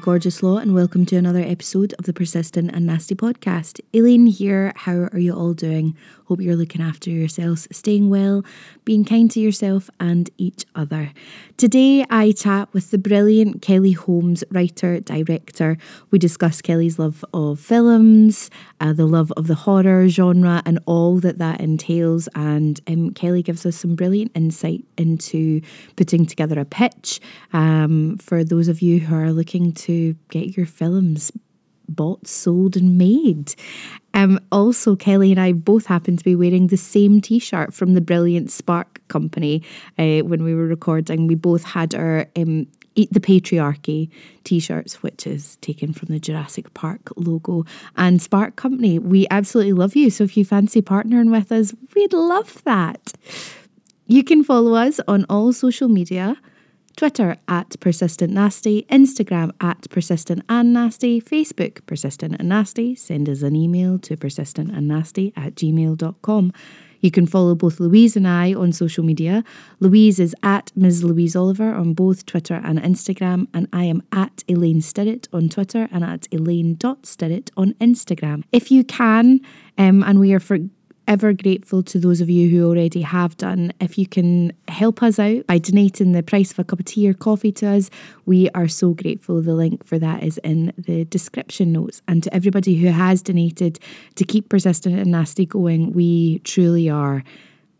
[0.00, 3.80] Gorgeous lot, and welcome to another episode of the Persistent and Nasty podcast.
[3.92, 4.72] Elaine here.
[4.74, 5.94] How are you all doing?
[6.24, 8.44] Hope you're looking after yourselves, staying well,
[8.84, 11.12] being kind to yourself and each other.
[11.58, 15.76] Today, I chat with the brilliant Kelly Holmes, writer, director.
[16.10, 18.48] We discuss Kelly's love of films,
[18.80, 22.28] uh, the love of the horror genre, and all that that entails.
[22.34, 25.60] And um, Kelly gives us some brilliant insight into
[25.96, 27.20] putting together a pitch
[27.52, 29.90] um, for those of you who are looking to
[30.30, 31.32] get your films
[31.90, 33.54] bought, sold, and made.
[34.14, 37.94] Um, also, Kelly and I both happen to be wearing the same t shirt from
[37.94, 39.62] the Brilliant Spark Company
[39.98, 41.26] uh, when we were recording.
[41.26, 44.10] We both had our um, Eat the Patriarchy
[44.42, 47.64] t shirts, which is taken from the Jurassic Park logo.
[47.96, 50.10] And Spark Company, we absolutely love you.
[50.10, 53.12] So if you fancy partnering with us, we'd love that.
[54.06, 56.36] You can follow us on all social media
[56.96, 62.94] Twitter at Persistent Nasty, Instagram at Persistent and Nasty, Facebook Persistent and Nasty.
[62.94, 66.52] Send us an email to persistentandnasty at gmail.com.
[67.00, 69.42] You can follow both Louise and I on social media.
[69.80, 71.02] Louise is at Ms.
[71.02, 75.88] Louise Oliver on both Twitter and Instagram, and I am at Elaine Stirrett on Twitter
[75.90, 78.44] and at Elaine.Stirrett on Instagram.
[78.52, 79.40] If you can,
[79.78, 80.58] um, and we are for
[81.10, 83.72] ever grateful to those of you who already have done.
[83.80, 87.08] If you can help us out by donating the price of a cup of tea
[87.08, 87.90] or coffee to us,
[88.26, 89.42] we are so grateful.
[89.42, 92.00] The link for that is in the description notes.
[92.06, 93.80] And to everybody who has donated
[94.14, 97.24] to keep Persistent and Nasty going, we truly are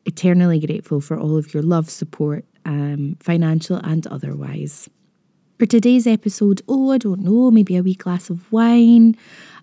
[0.07, 4.91] eternally grateful for all of your love, support, um, financial and otherwise.
[5.61, 9.15] For today's episode, oh, I don't know, maybe a wee glass of wine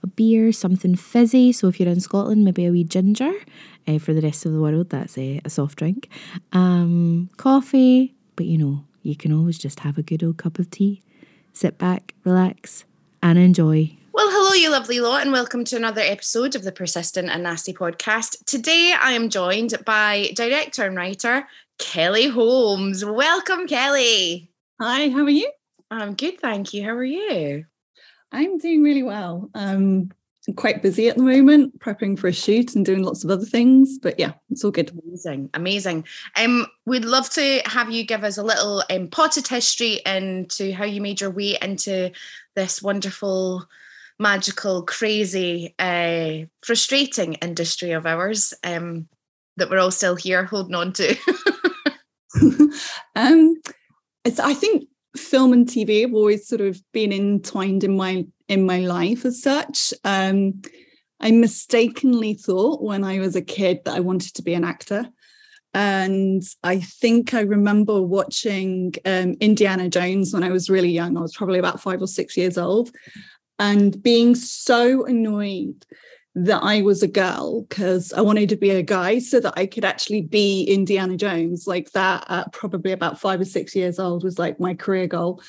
[0.03, 1.51] a beer, something fizzy.
[1.51, 3.33] So if you're in Scotland, maybe a wee ginger.
[3.87, 6.09] Uh, for the rest of the world, that's a, a soft drink.
[6.51, 10.69] Um, coffee, but you know, you can always just have a good old cup of
[10.69, 11.01] tea.
[11.53, 12.83] Sit back, relax,
[13.23, 13.95] and enjoy.
[14.11, 17.71] Well, hello, you lovely lot, and welcome to another episode of the Persistent and Nasty
[17.71, 18.43] podcast.
[18.45, 21.47] Today, I am joined by director and writer
[21.79, 23.05] Kelly Holmes.
[23.05, 24.51] Welcome, Kelly.
[24.81, 25.49] Hi, how are you?
[25.89, 26.83] I'm good, thank you.
[26.83, 27.65] How are you?
[28.31, 29.49] I'm doing really well.
[29.53, 30.11] Um,
[30.47, 33.45] I'm quite busy at the moment, prepping for a shoot and doing lots of other
[33.45, 33.99] things.
[33.99, 34.91] But yeah, it's all good.
[35.03, 36.05] Amazing, amazing.
[36.37, 40.85] Um, we'd love to have you give us a little um, potted history into how
[40.85, 42.11] you made your way into
[42.55, 43.67] this wonderful,
[44.19, 49.09] magical, crazy, uh, frustrating industry of ours um,
[49.57, 51.15] that we're all still here holding on to.
[53.15, 53.61] um,
[54.23, 58.65] it's I think film and TV have always sort of been entwined in my in
[58.65, 59.93] my life as such.
[60.03, 60.61] Um,
[61.19, 65.09] I mistakenly thought when I was a kid that I wanted to be an actor.
[65.73, 71.17] And I think I remember watching um, Indiana Jones when I was really young.
[71.17, 72.91] I was probably about five or six years old
[73.59, 75.85] and being so annoyed
[76.39, 79.65] that I was a girl because I wanted to be a guy so that I
[79.65, 81.65] could actually be Indiana Jones.
[81.65, 85.41] Like that at probably about five or six years old was like my career goal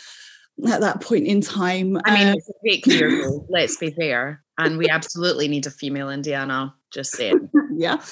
[0.66, 1.98] at that point in time.
[2.06, 4.42] I mean, uh, it's a great career goal, let's be fair.
[4.56, 7.50] And we absolutely need a female Indiana, just saying.
[7.74, 8.02] yeah.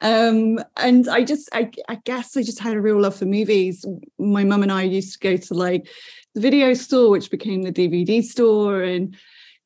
[0.00, 3.84] Um, and I just, I, I guess I just had a real love for movies.
[4.18, 5.86] My mum and I used to go to like
[6.34, 9.14] the video store, which became the DVD store, and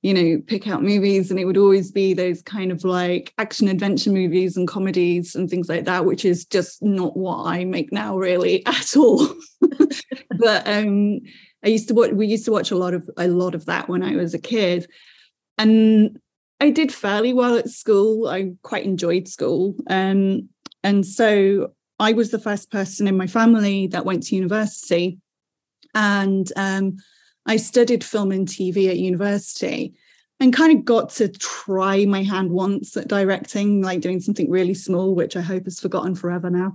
[0.03, 3.69] you know, pick out movies, and it would always be those kind of like action
[3.69, 7.93] adventure movies and comedies and things like that, which is just not what I make
[7.93, 9.29] now, really, at all.
[10.39, 11.21] but um,
[11.65, 12.11] I used to watch.
[12.11, 14.41] We used to watch a lot of a lot of that when I was a
[14.41, 14.89] kid,
[15.57, 16.19] and
[16.61, 18.27] I did fairly well at school.
[18.27, 20.49] I quite enjoyed school, um,
[20.83, 25.21] and so I was the first person in my family that went to university,
[25.95, 26.97] and um,
[27.47, 29.95] I studied film and TV at university.
[30.41, 34.75] and kind of got to try my hand once at directing, like doing something really
[34.75, 36.73] small, which I hope is forgotten forever now.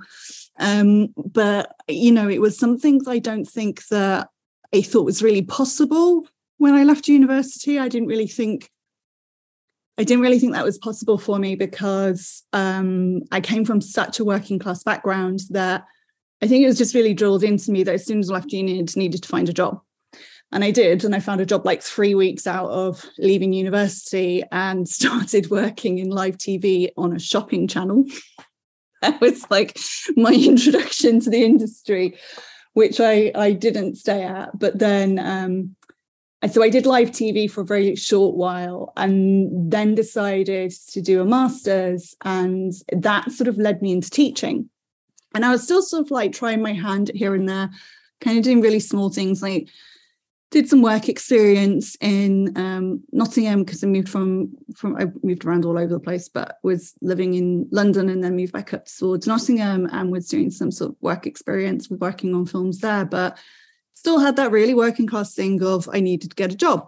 [0.58, 4.30] Um, but you know, it was something that I don't think that
[4.74, 6.26] I thought was really possible
[6.58, 7.78] when I left university.
[7.78, 8.70] I didn't really think
[9.98, 14.20] I didn't really think that was possible for me because um, I came from such
[14.20, 15.86] a working class background that
[16.42, 18.54] I think it was just really drilled into me that as soon as I left
[18.54, 19.82] uni, I needed to find a job.
[20.52, 21.04] And I did.
[21.04, 26.00] And I found a job like three weeks out of leaving university and started working
[26.00, 28.06] in live TV on a shopping channel.
[29.02, 29.78] that was like
[30.16, 32.18] my introduction to the industry,
[32.74, 34.58] which I, I didn't stay at.
[34.58, 35.76] But then, um,
[36.50, 41.22] so I did live TV for a very short while and then decided to do
[41.22, 42.16] a master's.
[42.24, 44.70] And that sort of led me into teaching.
[45.36, 47.70] And I was still sort of like trying my hand here and there,
[48.22, 49.68] kind of doing really small things like
[50.50, 55.66] did some work experience in um, Nottingham because I moved from from I moved around
[55.66, 59.28] all over the place, but was living in London and then moved back up towards
[59.28, 63.38] Nottingham and was doing some sort of work experience with working on films there, but
[63.94, 66.88] still had that really working class thing of I needed to get a job.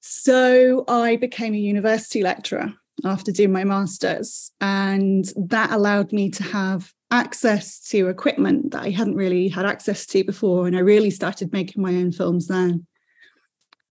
[0.00, 2.72] So I became a university lecturer
[3.04, 8.90] after doing my masters, and that allowed me to have access to equipment that I
[8.90, 10.66] hadn't really had access to before.
[10.66, 12.86] And I really started making my own films then.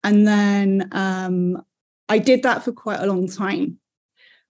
[0.03, 1.63] And then um,
[2.09, 3.79] I did that for quite a long time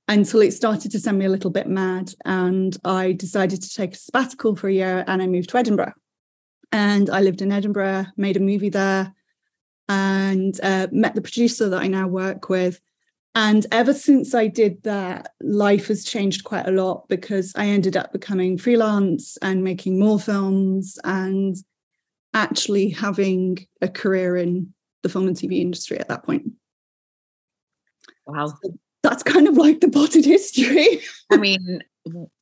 [0.09, 2.13] until it started to send me a little bit mad.
[2.25, 5.95] And I decided to take a sabbatical for a year and I moved to Edinburgh.
[6.73, 9.15] And I lived in Edinburgh, made a movie there,
[9.89, 12.81] and uh, met the producer that I now work with.
[13.35, 17.97] And ever since I did that, life has changed quite a lot because I ended
[17.97, 21.57] up becoming freelance and making more films and
[22.33, 24.73] actually having a career in
[25.03, 26.45] the film and TV industry at that point.
[28.27, 28.47] Wow.
[28.47, 31.01] So that's kind of like the potted history.
[31.33, 31.83] I mean,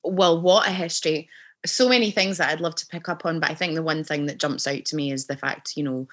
[0.05, 1.29] well, what a history.
[1.65, 4.05] So many things that I'd love to pick up on, but I think the one
[4.05, 6.09] thing that jumps out to me is the fact, you know,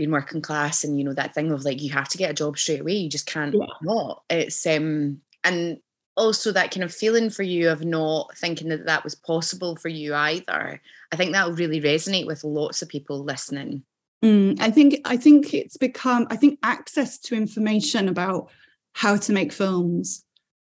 [0.00, 2.34] being working class and you know that thing of like you have to get a
[2.34, 3.66] job straight away you just can't yeah.
[3.82, 4.22] not.
[4.30, 5.78] It's um and
[6.16, 9.88] also that kind of feeling for you of not thinking that that was possible for
[9.88, 10.80] you either.
[11.12, 13.82] I think that will really resonate with lots of people listening.
[14.22, 18.50] Mm, i think i think it's become i think access to information about
[18.92, 20.26] how to make films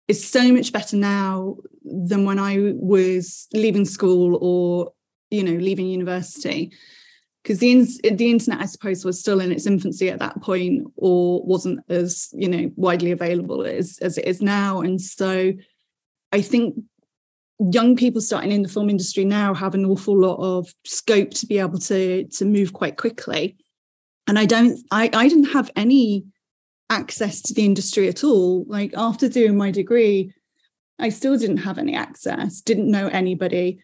[0.06, 4.92] is so much better now than when i was leaving school or
[5.32, 6.70] you know leaving university
[7.42, 11.42] because the the internet, I suppose, was still in its infancy at that point, or
[11.44, 14.80] wasn't as you know widely available as as it is now.
[14.80, 15.52] And so,
[16.32, 16.76] I think
[17.72, 21.46] young people starting in the film industry now have an awful lot of scope to
[21.46, 23.56] be able to to move quite quickly.
[24.26, 26.24] And I don't, I I didn't have any
[26.90, 28.64] access to the industry at all.
[28.68, 30.34] Like after doing my degree,
[30.98, 32.60] I still didn't have any access.
[32.60, 33.80] Didn't know anybody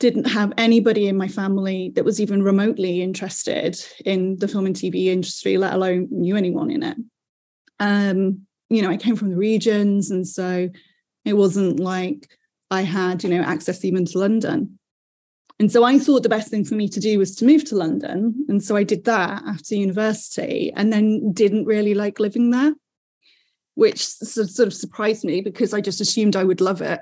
[0.00, 4.74] didn't have anybody in my family that was even remotely interested in the film and
[4.74, 6.96] TV industry, let alone knew anyone in it.
[7.80, 10.68] Um, you know, I came from the regions, and so
[11.24, 12.28] it wasn't like
[12.70, 14.78] I had, you know, access even to London.
[15.60, 17.76] And so I thought the best thing for me to do was to move to
[17.76, 18.44] London.
[18.48, 22.74] And so I did that after university and then didn't really like living there,
[23.76, 27.00] which sort of surprised me because I just assumed I would love it.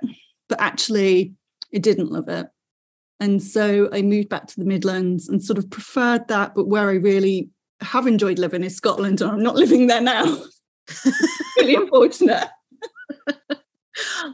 [0.49, 1.33] But actually,
[1.75, 2.47] I didn't love it.
[3.23, 6.57] And so I moved back to the Midlands and sort of preferred that.
[6.57, 7.51] But where I really
[7.81, 10.25] have enjoyed living is Scotland, and I'm not living there now.
[11.57, 12.49] really unfortunate.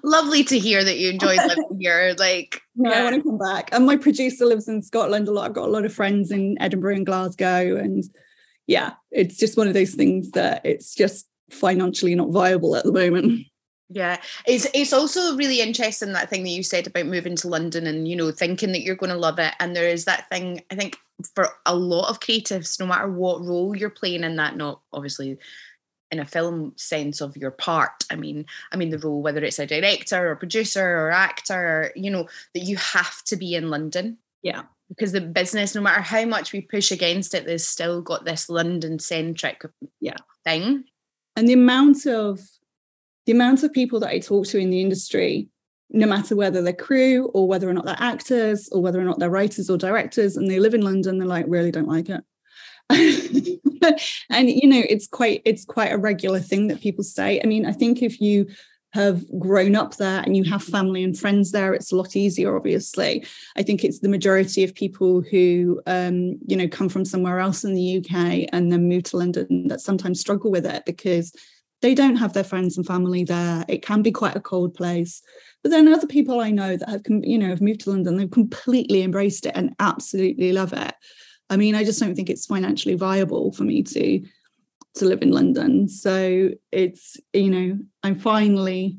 [0.02, 2.14] Lovely to hear that you enjoyed living here.
[2.18, 3.00] Like, no, yeah.
[3.00, 3.68] I want to come back.
[3.72, 5.44] And my producer lives in Scotland a lot.
[5.44, 7.76] I've got a lot of friends in Edinburgh and Glasgow.
[7.76, 8.04] And
[8.66, 12.92] yeah, it's just one of those things that it's just financially not viable at the
[12.92, 13.47] moment.
[13.90, 17.86] Yeah, it's it's also really interesting that thing that you said about moving to London
[17.86, 19.54] and you know thinking that you're going to love it.
[19.60, 20.98] And there is that thing I think
[21.34, 25.38] for a lot of creatives, no matter what role you're playing in that, not obviously
[26.10, 28.04] in a film sense of your part.
[28.10, 32.10] I mean, I mean the role whether it's a director or producer or actor, you
[32.10, 34.18] know, that you have to be in London.
[34.42, 34.62] Yeah.
[34.88, 38.48] Because the business, no matter how much we push against it, there's still got this
[38.48, 39.62] London centric
[40.00, 40.84] yeah thing.
[41.36, 42.40] And the amount of
[43.28, 45.48] the amount of people that I talk to in the industry,
[45.90, 49.18] no matter whether they're crew or whether or not they're actors or whether or not
[49.18, 52.24] they're writers or directors, and they live in London, they're like, really don't like it.
[54.30, 57.38] and you know, it's quite it's quite a regular thing that people say.
[57.44, 58.46] I mean, I think if you
[58.94, 62.56] have grown up there and you have family and friends there it's a lot easier
[62.56, 63.22] obviously
[63.54, 67.64] i think it's the majority of people who um, you know come from somewhere else
[67.64, 71.34] in the uk and then move to london that sometimes struggle with it because
[71.80, 75.22] they don't have their friends and family there it can be quite a cold place
[75.62, 78.30] but then other people i know that have you know have moved to london they've
[78.30, 80.94] completely embraced it and absolutely love it
[81.50, 84.22] i mean i just don't think it's financially viable for me to
[84.98, 85.88] to live in London.
[85.88, 88.98] So it's, you know, I'm finally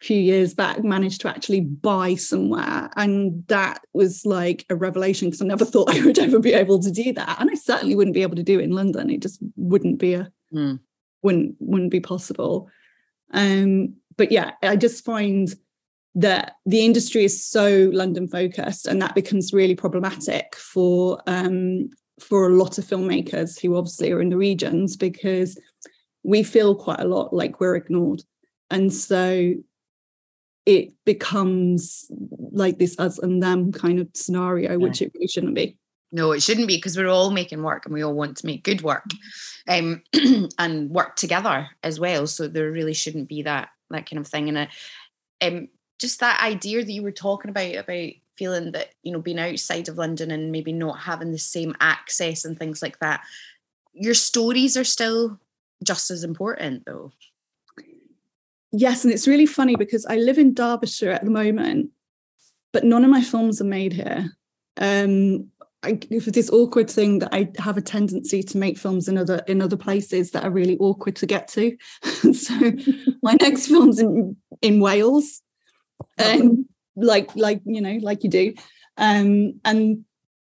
[0.00, 2.90] a few years back managed to actually buy somewhere.
[2.96, 6.80] And that was like a revelation because I never thought I would ever be able
[6.80, 7.40] to do that.
[7.40, 9.10] And I certainly wouldn't be able to do it in London.
[9.10, 10.78] It just wouldn't be a mm.
[11.22, 12.68] Wouldn't wouldn't be possible.
[13.32, 15.48] Um, but yeah, I just find
[16.14, 22.46] that the industry is so London focused, and that becomes really problematic for um, for
[22.46, 25.58] a lot of filmmakers who obviously are in the regions because
[26.22, 28.22] we feel quite a lot like we're ignored.
[28.70, 29.54] And so
[30.66, 32.10] it becomes
[32.52, 34.76] like this us and them kind of scenario, yeah.
[34.76, 35.76] which it really shouldn't be.
[36.12, 38.64] No, it shouldn't be because we're all making work and we all want to make
[38.64, 39.04] good work
[39.68, 40.02] um,
[40.58, 42.26] and work together as well.
[42.26, 44.48] So there really shouldn't be that that kind of thing.
[44.48, 44.66] And uh,
[45.40, 45.68] um,
[46.00, 49.88] just that idea that you were talking about about feeling that you know being outside
[49.88, 53.20] of london and maybe not having the same access and things like that
[53.92, 55.38] your stories are still
[55.84, 57.12] just as important though
[58.72, 61.90] yes and it's really funny because i live in derbyshire at the moment
[62.72, 64.30] but none of my films are made here
[64.78, 65.50] um
[65.82, 69.42] I, for this awkward thing that I have a tendency to make films in other
[69.46, 71.76] in other places that are really awkward to get to.
[72.34, 72.72] so
[73.22, 75.40] my next film's in in Wales,
[76.18, 78.54] um, like like you know like you do
[79.00, 80.04] um, and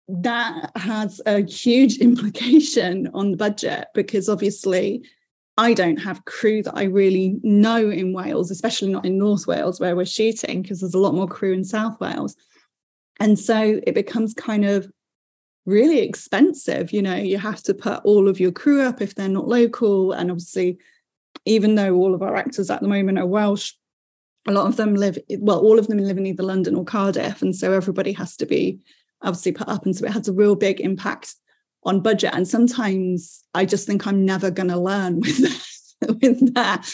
[0.08, 5.02] that has a huge implication on the budget because obviously
[5.56, 9.78] I don't have crew that I really know in Wales, especially not in North Wales
[9.78, 12.34] where we're shooting, because there's a lot more crew in South Wales.
[13.20, 14.90] And so it becomes kind of
[15.66, 16.92] really expensive.
[16.92, 20.12] You know, you have to put all of your crew up if they're not local.
[20.12, 20.78] And obviously,
[21.44, 23.72] even though all of our actors at the moment are Welsh,
[24.46, 27.42] a lot of them live well all of them live in either london or cardiff
[27.42, 28.78] and so everybody has to be
[29.22, 31.34] obviously put up and so it has a real big impact
[31.84, 35.38] on budget and sometimes i just think i'm never going to learn with
[36.20, 36.88] with that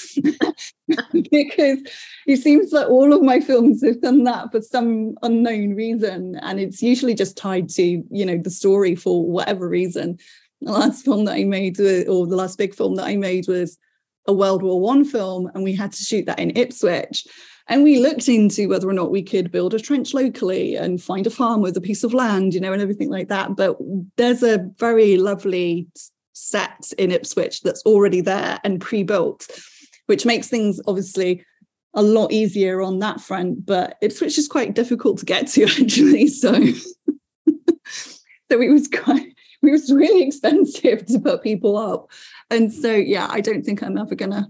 [1.30, 1.78] because
[2.26, 6.60] it seems like all of my films have done that for some unknown reason and
[6.60, 10.18] it's usually just tied to you know the story for whatever reason
[10.60, 13.78] the last film that i made or the last big film that i made was
[14.28, 17.26] a World War One film, and we had to shoot that in Ipswich.
[17.66, 21.26] And we looked into whether or not we could build a trench locally and find
[21.26, 23.56] a farm with a piece of land, you know, and everything like that.
[23.56, 23.76] But
[24.16, 25.88] there's a very lovely
[26.38, 29.49] set in Ipswich that's already there and pre-built,
[30.07, 31.45] which makes things obviously
[31.95, 33.66] a lot easier on that front.
[33.66, 36.28] But Ipswich is quite difficult to get to actually.
[36.28, 36.52] So
[38.50, 42.11] so it was quite it was really expensive to put people up
[42.50, 44.49] and so yeah i don't think i'm ever gonna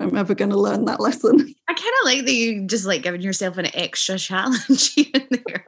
[0.00, 3.20] i'm ever gonna learn that lesson i kind of like that you just like giving
[3.20, 5.66] yourself an extra challenge in there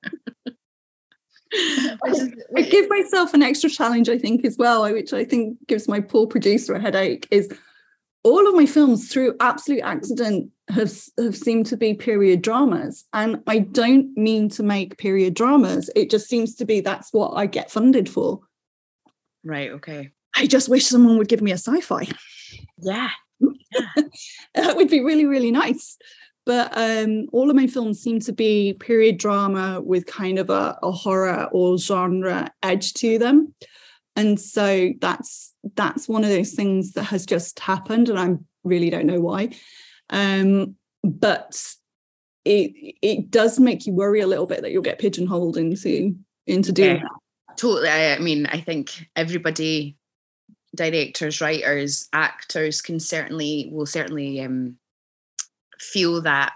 [1.53, 6.01] I, give myself an extra challenge i think as well which i think gives my
[6.01, 7.51] poor producer a headache is
[8.23, 13.43] all of my films through absolute accident have, have seemed to be period dramas and
[13.47, 17.47] i don't mean to make period dramas it just seems to be that's what i
[17.47, 18.41] get funded for
[19.43, 22.07] right okay I just wish someone would give me a sci-fi.
[22.79, 23.11] Yeah.
[23.41, 24.03] yeah.
[24.55, 25.99] that would be really, really nice.
[26.47, 30.79] But um, all of my films seem to be period drama with kind of a,
[30.83, 33.55] a horror or genre edge to them.
[34.17, 38.91] And so that's that's one of those things that has just happened, and I really
[38.91, 39.51] don't know why.
[40.11, 41.63] Um, but
[42.45, 46.17] it it does make you worry a little bit that you'll get pigeonholed into
[46.47, 47.57] into doing yeah, that.
[47.57, 47.89] Totally.
[47.89, 49.97] I, I mean, I think everybody
[50.75, 54.77] directors, writers, actors can certainly will certainly um,
[55.81, 56.53] feel that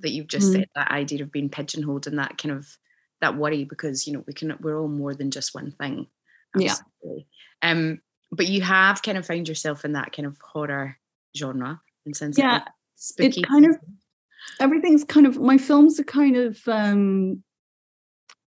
[0.00, 0.52] that you've just mm.
[0.52, 2.76] said that idea of being pigeonholed and that kind of
[3.20, 6.06] that worry because you know we can we're all more than just one thing.
[6.54, 7.26] Absolutely.
[7.62, 7.70] Yeah.
[7.70, 8.00] Um,
[8.30, 10.96] but you have kind of found yourself in that kind of horror
[11.36, 12.64] genre in sense yeah,
[12.96, 13.40] spooky.
[13.40, 13.76] It's kind of
[14.60, 17.42] everything's kind of my films are kind of um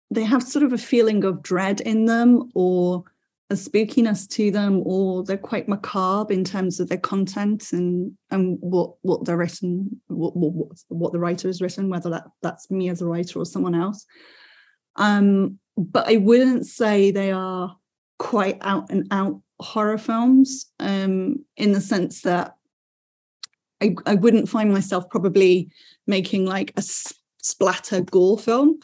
[0.10, 3.04] they have sort of a feeling of dread in them or
[3.50, 8.58] a spookiness to them or they're quite macabre in terms of their content and and
[8.62, 12.90] what what they're written what what, what the writer has written whether that that's me
[12.90, 14.06] as a writer or someone else.
[14.96, 17.76] Um but i wouldn't say they are
[18.20, 22.56] quite out and out horror films um in the sense that
[23.82, 25.70] I, I wouldn't find myself probably
[26.08, 26.84] making like a
[27.42, 28.80] splatter gore film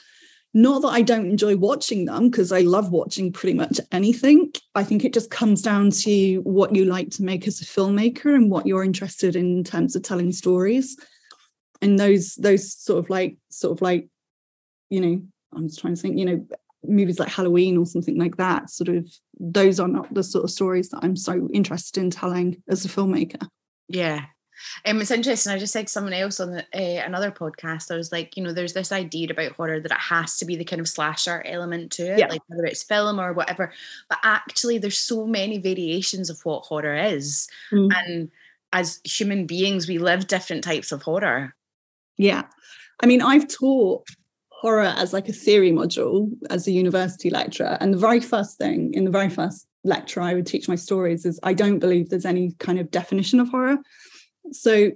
[0.53, 4.51] not that I don't enjoy watching them because I love watching pretty much anything.
[4.73, 8.33] I think it just comes down to what you like to make as a filmmaker
[8.33, 10.97] and what you're interested in, in terms of telling stories.
[11.81, 14.07] And those those sort of like sort of like,
[14.89, 15.21] you know,
[15.53, 16.45] I'm just trying to think, you know,
[16.83, 19.07] movies like Halloween or something like that, sort of
[19.39, 22.89] those are not the sort of stories that I'm so interested in telling as a
[22.89, 23.47] filmmaker.
[23.87, 24.25] Yeah,
[24.85, 25.51] um, it's interesting.
[25.51, 27.91] I just said to someone else on the, uh, another podcast.
[27.91, 30.55] I was like, you know, there's this idea about horror that it has to be
[30.55, 32.27] the kind of slasher element to it, yeah.
[32.27, 33.71] like whether it's film or whatever.
[34.09, 37.89] But actually, there's so many variations of what horror is, mm.
[37.95, 38.29] and
[38.71, 41.55] as human beings, we live different types of horror.
[42.17, 42.43] Yeah,
[43.01, 44.07] I mean, I've taught
[44.49, 48.93] horror as like a theory module as a university lecturer, and the very first thing
[48.93, 52.25] in the very first lecture I would teach my stories is I don't believe there's
[52.25, 53.77] any kind of definition of horror.
[54.55, 54.91] So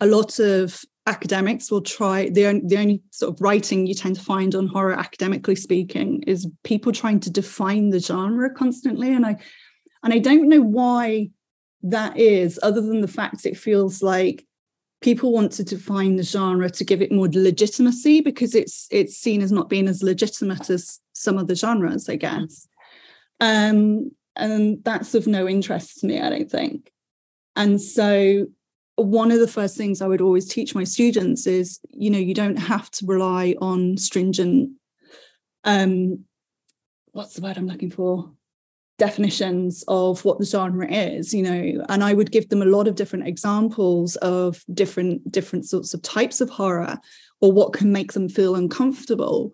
[0.00, 4.16] a lot of academics will try the only, the only sort of writing you tend
[4.16, 9.24] to find on horror academically speaking is people trying to define the genre constantly and
[9.24, 9.36] i
[10.02, 11.28] and i don't know why
[11.82, 14.46] that is other than the fact it feels like
[15.00, 19.40] people want to define the genre to give it more legitimacy because it's it's seen
[19.40, 22.68] as not being as legitimate as some of the genres i guess.
[23.40, 26.92] Um and that's of no interest to me i don't think
[27.56, 28.46] and so
[28.96, 32.34] one of the first things I would always teach my students is, you know, you
[32.34, 34.70] don't have to rely on stringent,
[35.64, 36.24] um,
[37.12, 38.30] what's the word I'm looking for?
[38.98, 42.86] Definitions of what the genre is, you know, and I would give them a lot
[42.86, 46.98] of different examples of different different sorts of types of horror
[47.40, 49.52] or what can make them feel uncomfortable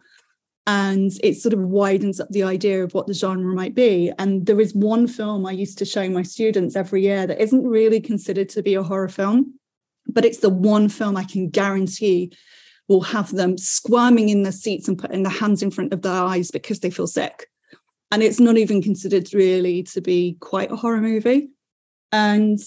[0.67, 4.13] and it sort of widens up the idea of what the genre might be.
[4.19, 7.65] And there is one film I used to show my students every year that isn't
[7.65, 9.55] really considered to be a horror film,
[10.09, 12.33] but it's the one film I can guarantee
[12.89, 16.13] will have them squirming in their seats and putting their hands in front of their
[16.13, 17.47] eyes because they feel sick.
[18.11, 21.49] And it's not even considered really to be quite a horror movie.
[22.13, 22.59] And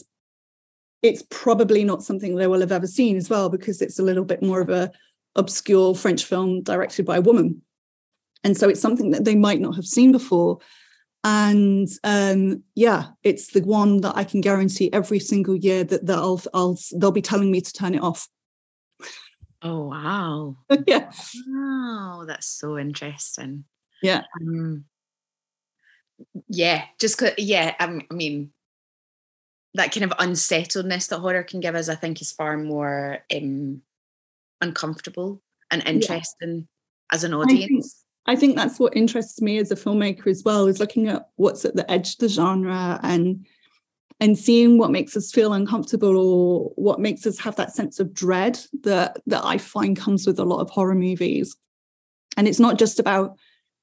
[1.01, 4.25] it's probably not something they will have ever seen as well because it's a little
[4.25, 4.91] bit more of a
[5.35, 7.61] obscure French film directed by a woman
[8.43, 10.59] and so it's something that they might not have seen before.
[11.23, 16.17] And um, yeah it's the one that i can guarantee every single year that, that
[16.17, 18.29] I'll, I'll they'll be telling me to turn it off.
[19.61, 20.55] Oh wow.
[20.87, 21.11] Yeah.
[21.47, 23.65] Wow that's so interesting.
[24.01, 24.23] Yeah.
[24.39, 24.85] Um,
[26.47, 28.51] yeah just yeah I, I mean
[29.73, 33.81] that kind of unsettledness that horror can give us i think is far more um,
[34.61, 37.15] uncomfortable and interesting yeah.
[37.15, 40.79] as an audience I think that's what interests me as a filmmaker as well is
[40.79, 43.43] looking at what's at the edge of the genre and
[44.19, 48.13] and seeing what makes us feel uncomfortable or what makes us have that sense of
[48.13, 51.55] dread that that I find comes with a lot of horror movies.
[52.37, 53.35] And it's not just about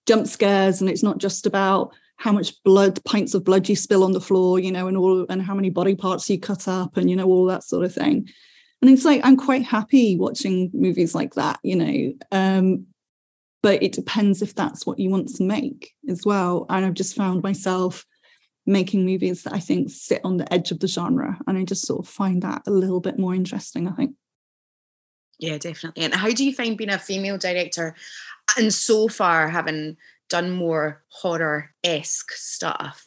[0.06, 4.04] jump scares and it's not just about how much blood pints of blood you spill
[4.04, 6.96] on the floor you know and all and how many body parts you cut up
[6.96, 8.26] and you know all that sort of thing
[8.80, 12.86] and it's like i'm quite happy watching movies like that you know um,
[13.62, 16.66] but it depends if that's what you want to make as well.
[16.68, 18.04] And I've just found myself
[18.66, 21.38] making movies that I think sit on the edge of the genre.
[21.46, 24.14] And I just sort of find that a little bit more interesting, I think.
[25.38, 26.04] Yeah, definitely.
[26.04, 27.94] And how do you find being a female director
[28.58, 29.96] and so far having
[30.28, 33.06] done more horror esque stuff?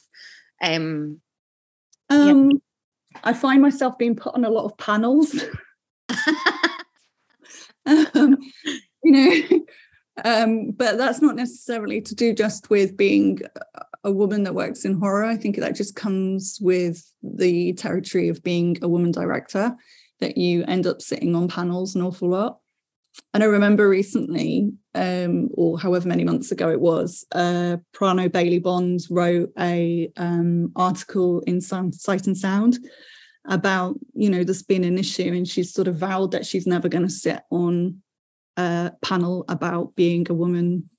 [0.62, 1.22] Um,
[2.10, 2.58] um, yeah.
[3.24, 5.36] I find myself being put on a lot of panels.
[7.86, 8.38] um,
[9.04, 9.66] you know,
[10.26, 13.40] um, but that's not necessarily to do just with being
[14.04, 15.26] a woman that works in horror.
[15.26, 19.76] I think that just comes with the territory of being a woman director,
[20.20, 22.60] that you end up sitting on panels an awful lot.
[23.34, 28.60] And I remember recently, um, or however many months ago it was, uh, Prano Bailey
[28.60, 32.80] Bond wrote a um, article in Sight and Sound
[33.46, 36.88] about you know this being an issue, and she's sort of vowed that she's never
[36.88, 38.02] going to sit on
[38.60, 40.90] a panel about being a woman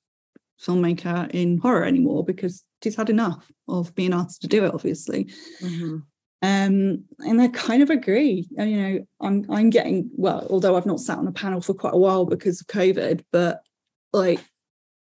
[0.61, 5.25] filmmaker in horror anymore because she's had enough of being asked to do it obviously.
[5.62, 5.96] Mm-hmm.
[6.42, 8.49] um, and i kind of agree.
[8.57, 11.75] And, you know i'm i'm getting well although i've not sat on a panel for
[11.75, 13.62] quite a while because of covid but
[14.12, 14.40] like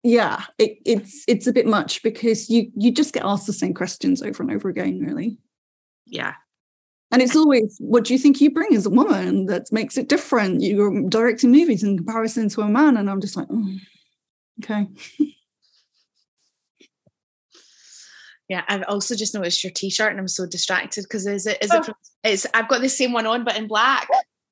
[0.02, 3.74] yeah it, it's it's a bit much because you you just get asked the same
[3.74, 5.38] questions over and over again really.
[6.06, 6.35] Yeah
[7.12, 10.08] and it's always, what do you think you bring as a woman that makes it
[10.08, 10.62] different?
[10.62, 12.96] You're directing movies in comparison to a man.
[12.96, 13.76] And I'm just like, oh,
[14.62, 14.86] okay.
[18.48, 21.70] Yeah, I've also just noticed your t-shirt and I'm so distracted because is it is
[21.72, 21.78] Oh.
[21.78, 24.08] it from- it's I've got the same one on but in black.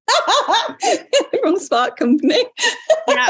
[1.44, 2.44] Wrong Spark Company.
[3.08, 3.28] yeah.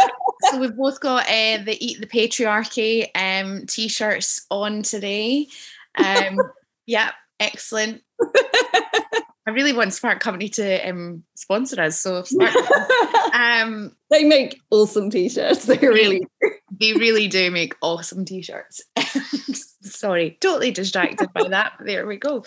[0.50, 5.48] So we've both got uh, the Eat the Patriarchy um, t-shirts on today.
[5.96, 6.38] Um,
[6.86, 8.02] yeah, excellent.
[9.46, 12.00] I really want Smart Company to um, sponsor us.
[12.00, 12.54] So Smart,
[13.34, 15.66] um, they make awesome t-shirts.
[15.74, 16.26] They really
[16.80, 18.82] they really do make awesome t-shirts.
[19.82, 21.74] Sorry, totally distracted by that.
[21.80, 22.44] There we go.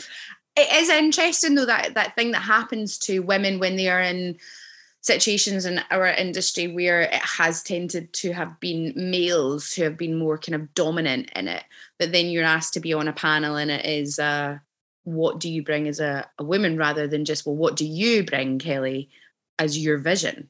[0.56, 4.38] It is interesting though that that thing that happens to women when they are in
[5.02, 10.18] situations in our industry where it has tended to have been males who have been
[10.18, 11.64] more kind of dominant in it.
[12.00, 14.58] That then you're asked to be on a panel and it is uh,
[15.08, 18.24] what do you bring as a, a woman rather than just well what do you
[18.24, 19.10] bring Kelly
[19.58, 20.50] as your vision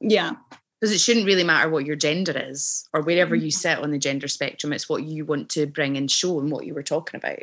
[0.00, 0.32] yeah.
[0.78, 3.98] because it shouldn't really matter what your gender is or wherever you sit on the
[3.98, 7.16] gender spectrum it's what you want to bring and show and what you were talking
[7.16, 7.38] about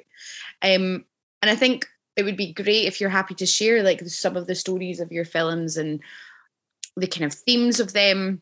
[0.62, 1.04] um
[1.42, 4.46] and i think it would be great if you're happy to share like some of
[4.46, 6.00] the stories of your films and
[6.96, 8.42] the kind of themes of them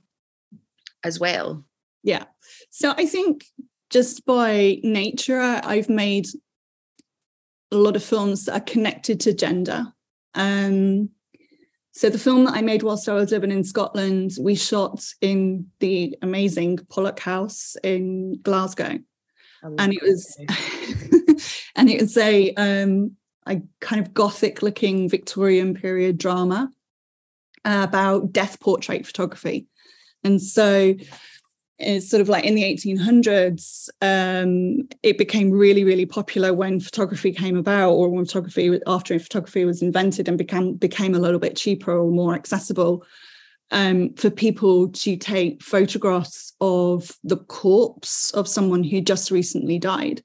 [1.06, 1.64] as well
[2.04, 2.26] Yeah.
[2.70, 3.46] So I think
[3.90, 6.28] just by nature, I've made
[7.72, 9.86] a lot of films that are connected to gender.
[10.34, 11.10] Um,
[11.92, 15.68] so the film that I made whilst I was living in Scotland, we shot in
[15.80, 19.00] the amazing Pollok House in Glasgow.
[19.62, 20.38] and it was
[21.76, 26.70] and it was a um a kind of gothic looking victorian period drama
[27.66, 29.68] uh, about death portrait photography
[30.24, 30.94] and so
[31.80, 37.32] it's sort of like in the 1800s um, it became really really popular when photography
[37.32, 41.56] came about or when photography after photography was invented and became became a little bit
[41.56, 43.04] cheaper or more accessible
[43.72, 50.24] um, for people to take photographs of the corpse of someone who just recently died.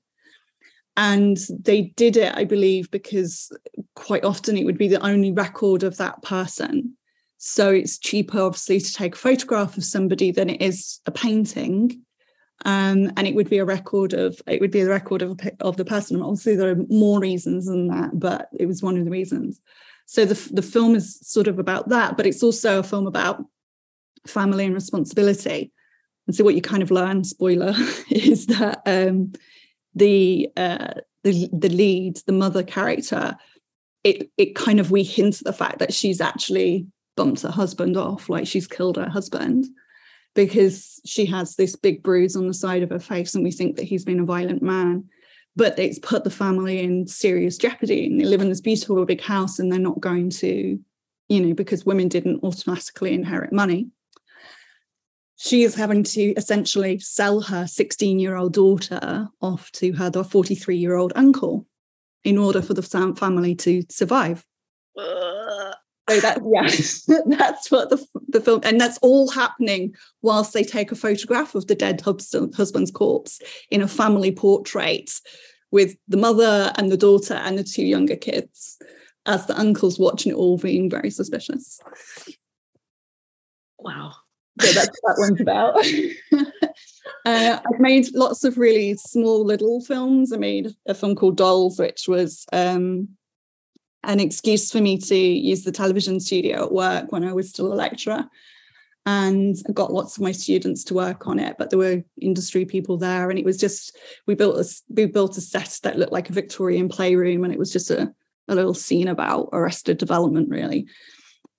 [0.97, 3.51] And they did it, I believe, because
[3.97, 6.97] quite often it would be the only record of that person.
[7.47, 12.01] So it's cheaper, obviously, to take a photograph of somebody than it is a painting.
[12.65, 15.77] Um, and it would be a record of it would be a record of of
[15.77, 16.23] the person.
[16.23, 19.61] Obviously, there are more reasons than that, but it was one of the reasons.
[20.07, 23.45] So the the film is sort of about that, but it's also a film about
[24.27, 25.71] family and responsibility.
[26.27, 27.75] And so what you kind of learn, spoiler,
[28.11, 29.35] is that um,
[29.95, 33.37] the uh, the the lead, the mother character,
[34.03, 37.97] it it kind of we hint at the fact that she's actually bumped her husband
[37.97, 39.67] off, like she's killed her husband,
[40.35, 43.77] because she has this big bruise on the side of her face, and we think
[43.77, 45.05] that he's been a violent man.
[45.57, 49.21] But it's put the family in serious jeopardy, and they live in this beautiful big
[49.21, 50.79] house, and they're not going to,
[51.29, 53.89] you know, because women didn't automatically inherit money
[55.37, 60.77] she is having to essentially sell her 16 year old daughter off to her 43
[60.77, 61.67] year old uncle
[62.23, 64.45] in order for the family to survive.
[66.09, 70.93] So that yeah, that's what the, the film, and that's all happening whilst they take
[70.93, 73.41] a photograph of the dead husband, husband's corpse
[73.71, 75.11] in a family portrait
[75.71, 78.79] with the mother and the daughter and the two younger kids,
[79.27, 81.81] as the uncle's watching it all, being very suspicious.
[83.79, 84.13] wow
[84.61, 85.77] so that's what that one's about.
[87.25, 90.33] uh, I've made lots of really small little films.
[90.33, 93.09] I made a film called Dolls, which was um,
[94.07, 97.73] an excuse for me to use the television studio at work when I was still
[97.73, 98.29] a lecturer.
[99.07, 102.65] And I got lots of my students to work on it, but there were industry
[102.65, 106.13] people there, and it was just we built a we built a set that looked
[106.13, 108.15] like a Victorian playroom, and it was just a,
[108.49, 110.87] a little scene about arrested development, really.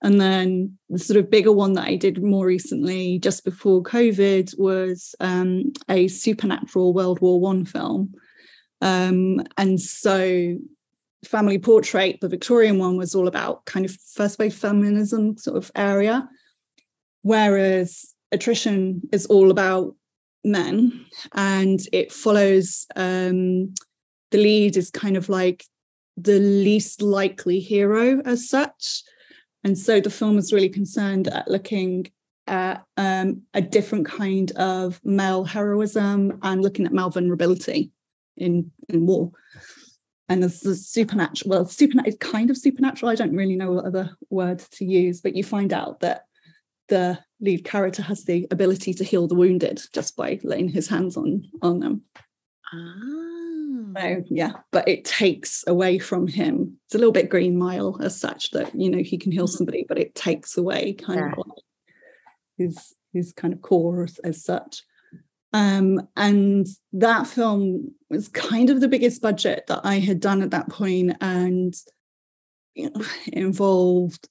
[0.01, 4.57] And then the sort of bigger one that I did more recently, just before COVID,
[4.57, 8.13] was um, a supernatural World War One film.
[8.81, 10.57] Um, and so,
[11.23, 15.71] Family Portrait, the Victorian one, was all about kind of first wave feminism sort of
[15.75, 16.27] area,
[17.21, 19.95] whereas Attrition is all about
[20.43, 23.73] men, and it follows um,
[24.31, 25.65] the lead is kind of like
[26.17, 29.03] the least likely hero as such
[29.65, 32.05] and so the film is really concerned at looking
[32.45, 37.91] at um, a different kind of male heroism and looking at male vulnerability
[38.37, 39.31] in, in war.
[40.27, 43.11] And there's the supernatural, well, supernatural is kind of supernatural.
[43.11, 46.23] I don't really know what other word to use, but you find out that
[46.87, 51.15] the lead character has the ability to heal the wounded just by laying his hands
[51.17, 52.01] on on them.
[52.73, 53.91] ah.
[53.97, 56.77] So yeah, but it takes away from him.
[56.85, 59.85] It's a little bit Green Mile as such that you know he can heal somebody,
[59.87, 61.31] but it takes away kind Yeah.
[61.31, 61.57] of like
[62.57, 64.83] his his kind of core as, as such.
[65.55, 70.51] Um, and that film was kind of the biggest budget that I had done at
[70.51, 71.73] that point, and
[72.73, 74.27] you know, involved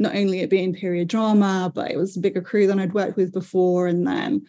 [0.00, 3.16] not only it being period drama, but it was a bigger crew than I'd worked
[3.16, 4.46] with before, and then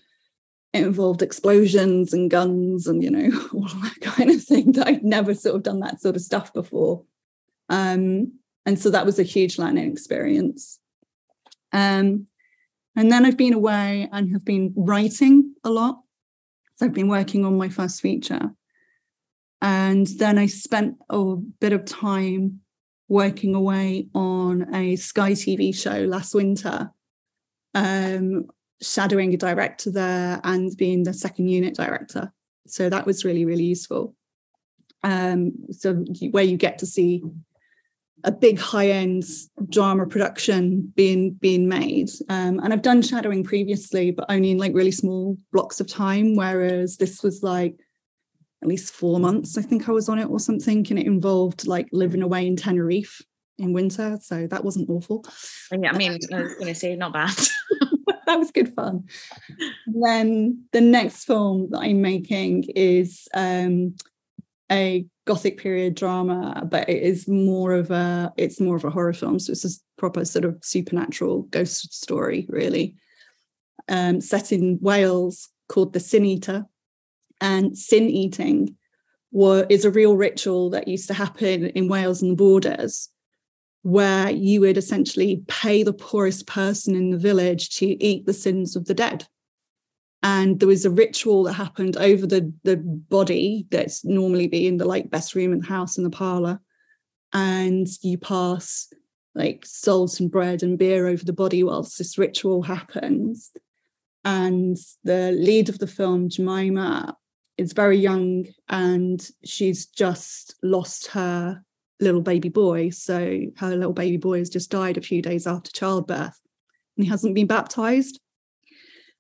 [0.73, 5.03] it involved explosions and guns and you know all that kind of thing that I'd
[5.03, 7.03] never sort of done that sort of stuff before.
[7.69, 10.79] Um, and so that was a huge learning experience.
[11.71, 12.25] Um,
[12.95, 15.99] and then I've been away and have been writing a lot.
[16.75, 18.51] So I've been working on my first feature.
[19.61, 22.59] And then I spent a bit of time
[23.07, 26.91] working away on a Sky TV show last winter,
[27.73, 28.47] um,
[28.81, 32.33] shadowing a director there and being the second unit director.
[32.67, 34.15] So that was really, really useful.
[35.03, 35.93] Um, so
[36.31, 37.23] where you get to see
[38.25, 39.23] a big high-end
[39.69, 42.09] drama production being being made.
[42.29, 46.35] Um, and i've done shadowing previously but only in like really small blocks of time
[46.35, 47.75] whereas this was like
[48.61, 51.67] at least four months i think i was on it or something and it involved
[51.67, 53.21] like living away in tenerife
[53.57, 55.23] in winter so that wasn't awful.
[55.71, 57.35] Yeah i mean i was going to say not bad.
[58.25, 59.05] that was good fun.
[59.88, 63.95] Then the next film that i'm making is um,
[64.71, 69.13] a gothic period drama but it is more of a it's more of a horror
[69.13, 69.39] film.
[69.39, 72.95] So it's a proper sort of supernatural ghost story really.
[73.88, 76.65] Um, set in wales called the sin eater.
[77.41, 78.78] And sin eating
[79.32, 83.10] were, is a real ritual that used to happen in wales and the borders
[83.82, 88.75] where you would essentially pay the poorest person in the village to eat the sins
[88.75, 89.28] of the dead
[90.25, 94.77] and there was a ritual that happened over the the body that's normally be in
[94.77, 96.59] the like best room in the house in the parlor.
[97.31, 98.91] And you pass
[99.35, 103.51] like salt and bread and beer over the body whilst this ritual happens.
[104.23, 107.15] And the lead of the film jemima
[107.59, 111.61] is very young and she's just lost her
[111.99, 112.89] little baby boy.
[112.89, 116.41] So her little baby boy has just died a few days after childbirth.
[116.97, 118.19] And he hasn't been baptized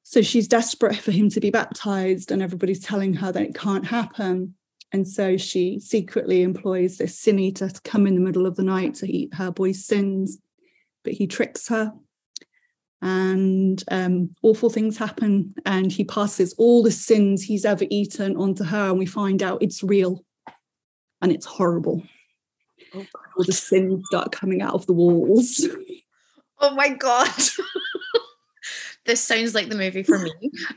[0.07, 3.87] so she's desperate for him to be baptized, and everybody's telling her that it can't
[3.87, 4.53] happen.
[4.91, 8.63] And so she secretly employs this sin eater to come in the middle of the
[8.63, 10.37] night to eat her boy's sins.
[11.03, 11.91] But he tricks her,
[13.01, 15.55] and um, awful things happen.
[15.65, 19.63] And he passes all the sins he's ever eaten onto her, and we find out
[19.63, 20.23] it's real
[21.19, 22.03] and it's horrible.
[22.93, 25.65] Oh, all the sins start coming out of the walls.
[26.57, 27.27] Oh my God.
[29.05, 30.31] this sounds like the movie for me.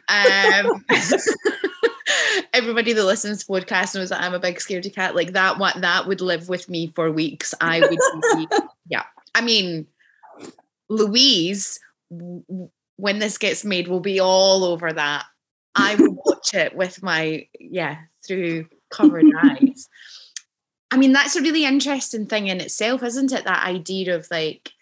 [0.09, 0.85] Um,
[2.53, 5.15] everybody that listens to podcast knows that I'm a big scaredy cat.
[5.15, 7.55] Like that, what that would live with me for weeks.
[7.61, 8.49] I would, be,
[8.89, 9.05] yeah.
[9.35, 9.87] I mean,
[10.89, 11.79] Louise,
[12.11, 15.25] when this gets made, will be all over that.
[15.75, 19.89] I will watch it with my yeah through covered eyes.
[20.91, 23.45] I mean, that's a really interesting thing in itself, isn't it?
[23.45, 24.73] That idea of like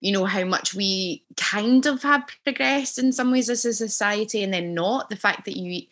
[0.00, 4.42] you know how much we kind of have progressed in some ways as a society
[4.42, 5.08] and then not.
[5.10, 5.82] The fact that you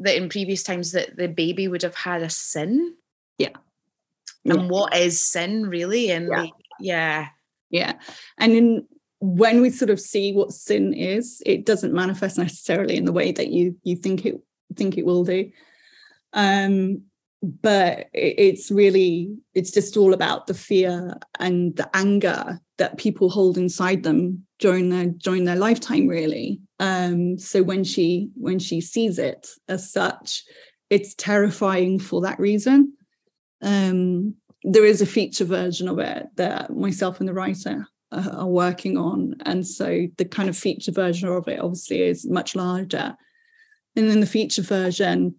[0.00, 2.94] that in previous times that the baby would have had a sin.
[3.38, 3.50] Yeah.
[4.44, 4.68] And yeah.
[4.68, 6.10] what is sin really?
[6.10, 6.36] And yeah.
[6.36, 7.28] Like, yeah.
[7.70, 7.92] Yeah.
[8.38, 8.86] And in
[9.20, 13.32] when we sort of see what sin is it doesn't manifest necessarily in the way
[13.32, 14.40] that you you think it
[14.76, 15.50] think it will do.
[16.32, 17.02] Um
[17.44, 23.58] but it's really it's just all about the fear and the anger that people hold
[23.58, 26.60] inside them during their during their lifetime really.
[26.80, 30.42] Um so when she when she sees it as such
[30.90, 32.94] it's terrifying for that reason.
[33.62, 38.96] Um there is a feature version of it that myself and the writer are working
[38.96, 39.34] on.
[39.44, 43.16] And so the kind of feature version of it obviously is much larger.
[43.96, 45.34] And then the feature version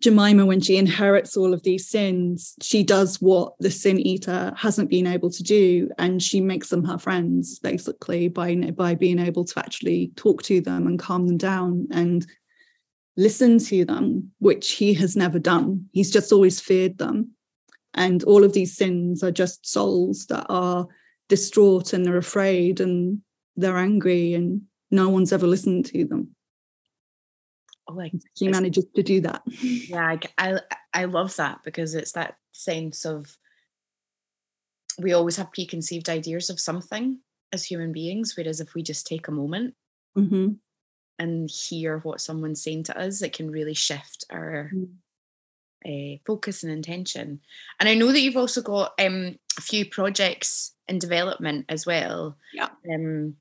[0.00, 4.90] Jemima, when she inherits all of these sins, she does what the sin eater hasn't
[4.90, 9.44] been able to do, and she makes them her friends basically by by being able
[9.44, 12.26] to actually talk to them and calm them down and
[13.16, 15.86] listen to them, which he has never done.
[15.92, 17.32] He's just always feared them,
[17.94, 20.86] and all of these sins are just souls that are
[21.28, 23.20] distraught and they're afraid and
[23.56, 26.35] they're angry, and no one's ever listened to them
[27.88, 29.42] like she manages to do that.
[29.46, 30.60] Yeah I, I
[30.92, 33.36] i love that because it's that sense of
[34.98, 37.18] we always have preconceived ideas of something
[37.52, 39.74] as human beings whereas if we just take a moment
[40.16, 40.52] mm-hmm.
[41.18, 44.88] and hear what someone's saying to us it can really shift our mm.
[45.86, 47.40] uh, focus and intention.
[47.78, 52.36] And i know that you've also got um, a few projects in development as well.
[52.54, 52.68] Yeah.
[52.92, 53.36] Um,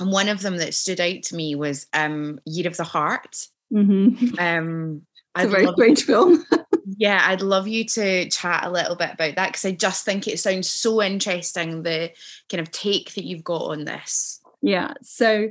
[0.00, 3.48] and one of them that stood out to me was um, year of the heart
[3.72, 4.38] Mm-hmm.
[4.38, 5.02] Um,
[5.36, 6.44] it's a very strange film.
[6.96, 10.26] yeah, I'd love you to chat a little bit about that because I just think
[10.26, 12.10] it sounds so interesting the
[12.50, 14.40] kind of take that you've got on this.
[14.62, 14.94] Yeah.
[15.02, 15.50] So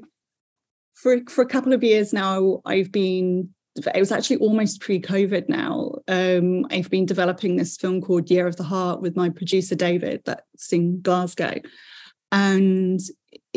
[0.96, 5.94] for for a couple of years now, I've been it was actually almost pre-COVID now.
[6.08, 10.24] Um, I've been developing this film called Year of the Heart with my producer David
[10.26, 11.62] that's in Glasgow.
[12.32, 13.00] And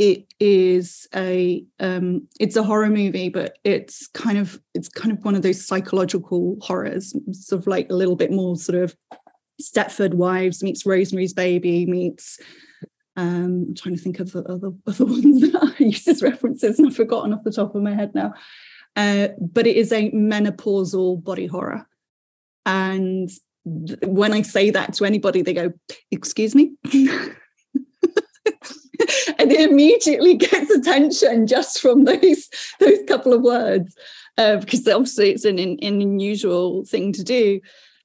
[0.00, 5.22] it is a um, it's a horror movie, but it's kind of it's kind of
[5.26, 8.96] one of those psychological horrors, sort of like a little bit more sort of
[9.60, 12.38] Stepford Wives meets Rosemary's Baby meets
[13.14, 16.78] um, I'm trying to think of the other, other ones that I use as references
[16.78, 18.32] and I've forgotten off the top of my head now.
[18.96, 21.86] Uh, but it is a menopausal body horror.
[22.64, 23.28] And
[23.86, 25.74] th- when I say that to anybody, they go,
[26.10, 26.72] Excuse me?
[29.38, 33.96] and it immediately gets attention just from those those couple of words
[34.38, 37.60] uh, because obviously it's an, an, unusual thing to do.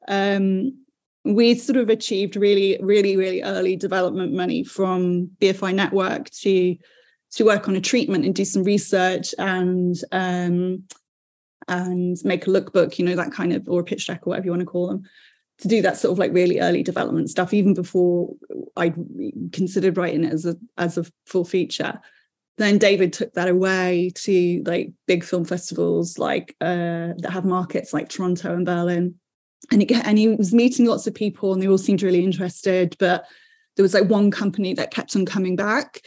[0.07, 0.77] Um,
[1.23, 6.77] we sort of achieved really really really early development money from bfi network to
[7.31, 10.83] to work on a treatment and do some research and um,
[11.67, 14.45] and make a lookbook you know that kind of or a pitch deck or whatever
[14.45, 15.03] you want to call them
[15.59, 18.33] to do that sort of like really early development stuff even before
[18.75, 18.93] I
[19.53, 21.99] considered writing it as a as a full feature.
[22.57, 27.93] Then David took that away to like big film festivals like uh, that have markets
[27.93, 29.15] like Toronto and Berlin,
[29.71, 32.95] and he and he was meeting lots of people and they all seemed really interested.
[32.99, 33.25] But
[33.75, 36.01] there was like one company that kept on coming back,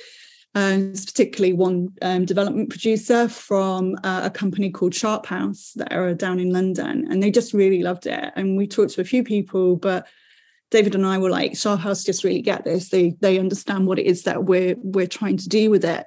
[0.58, 6.14] and particularly one um, development producer from uh, a company called Sharp House that are
[6.14, 8.32] down in London, and they just really loved it.
[8.34, 10.08] And we talked to a few people, but
[10.72, 12.88] David and I were like, Sharp House just really get this.
[12.88, 16.06] They they understand what it is that we're we're trying to do with it.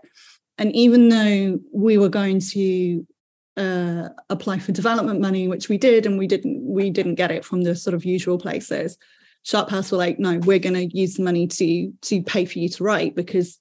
[0.57, 3.07] And even though we were going to
[3.55, 7.45] uh, apply for development money, which we did, and we didn't we didn't get it
[7.45, 8.97] from the sort of usual places.
[9.43, 12.59] Sharp House were like, no, we're going to use the money to to pay for
[12.59, 13.60] you to write because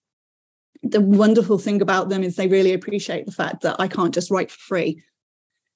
[0.83, 4.31] the wonderful thing about them is they really appreciate the fact that I can't just
[4.31, 5.03] write for free.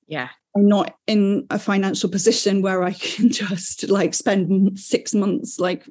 [0.07, 0.29] Yeah.
[0.57, 5.87] I'm not in a financial position where I can just like spend six months like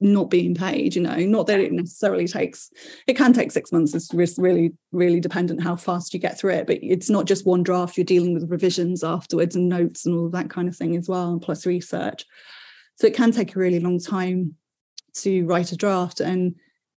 [0.00, 2.70] not being paid, you know, not that it necessarily takes,
[3.06, 3.94] it can take six months.
[3.94, 6.66] It's really, really dependent how fast you get through it.
[6.66, 10.28] But it's not just one draft, you're dealing with revisions afterwards and notes and all
[10.30, 12.26] that kind of thing as well, and plus research.
[12.96, 14.54] So it can take a really long time
[15.14, 16.20] to write a draft.
[16.20, 16.56] And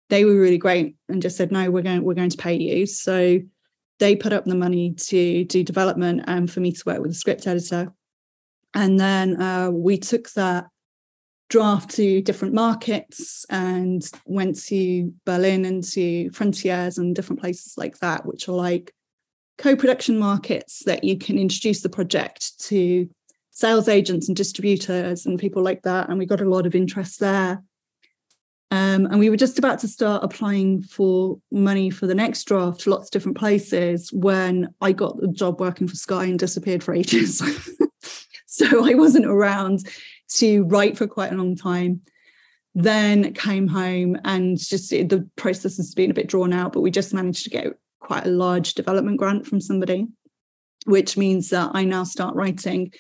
[0.09, 2.87] they were really great and just said, no, we're going, we're going to pay you.
[2.87, 3.41] So
[3.99, 7.15] they put up the money to do development and for me to work with a
[7.15, 7.93] script editor.
[8.75, 10.67] And then uh, we took that
[11.49, 17.99] draft to different markets and went to Berlin and to Frontiers and different places like
[17.99, 18.93] that, which are like
[19.59, 23.09] co-production markets that you can introduce the project to
[23.51, 26.09] sales agents and distributors and people like that.
[26.11, 27.63] And we got a lot of interest there.
[28.73, 32.81] Um, and we were just about to start applying for money for the next draft
[32.81, 36.83] to lots of different places when I got the job working for Sky and disappeared
[36.83, 37.41] for ages.
[38.47, 39.87] so I wasn't around
[40.35, 42.01] to write for quite a long time.
[42.75, 46.91] Then came home and just the process has been a bit drawn out, but we
[46.91, 47.67] just managed to get
[48.01, 50.09] quite a large development grant from somebody,
[50.87, 52.93] which means that I now start writing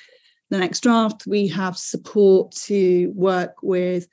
[0.50, 1.26] the next draft.
[1.26, 4.07] We have support to work with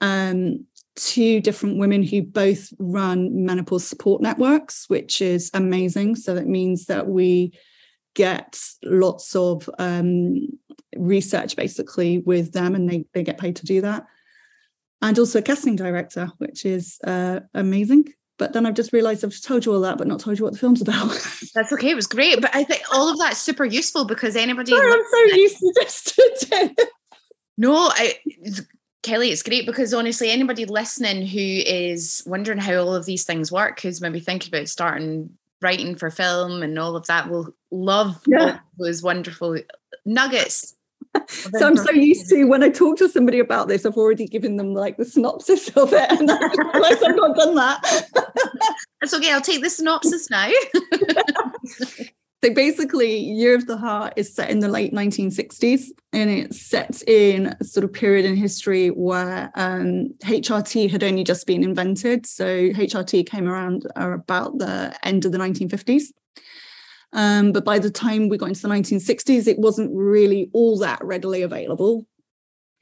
[0.00, 0.66] um,
[1.00, 6.16] two different women who both run menopause support networks, which is amazing.
[6.16, 7.52] So that means that we
[8.14, 10.46] get lots of um,
[10.96, 14.04] research basically with them and they, they get paid to do that.
[15.02, 18.04] And also a casting director, which is uh, amazing.
[18.36, 20.52] But then I've just realized I've told you all that, but not told you what
[20.52, 21.10] the film's about.
[21.54, 21.90] That's okay.
[21.90, 22.40] It was great.
[22.40, 24.72] But I think all of that's super useful because anybody.
[24.72, 26.20] Sorry, I'm so used to just.
[27.58, 28.14] no, I,
[29.02, 33.50] Kelly, it's great because honestly, anybody listening who is wondering how all of these things
[33.50, 35.30] work, who's maybe thinking about starting
[35.62, 38.58] writing for film and all of that, will love yeah.
[38.78, 39.58] those wonderful
[40.04, 40.76] nuggets.
[41.28, 44.56] so I'm so used to when I talk to somebody about this, I've already given
[44.56, 48.08] them like the synopsis of it, and I realize I've not done that.
[49.00, 49.32] That's okay.
[49.32, 50.50] I'll take the synopsis now.
[52.42, 57.02] So basically, Year of the Heart is set in the late 1960s, and it's set
[57.06, 62.24] in a sort of period in history where um, HRT had only just been invented.
[62.24, 66.04] So HRT came around about the end of the 1950s.
[67.12, 71.04] Um, but by the time we got into the 1960s, it wasn't really all that
[71.04, 72.06] readily available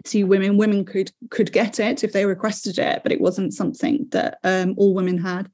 [0.05, 0.57] to women.
[0.57, 4.75] Women could could get it if they requested it, but it wasn't something that um,
[4.77, 5.51] all women had.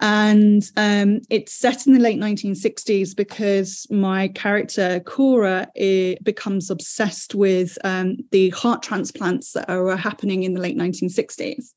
[0.00, 5.68] And um, it's set in the late 1960s because my character, Cora,
[6.22, 11.72] becomes obsessed with um, the heart transplants that are happening in the late 1960s.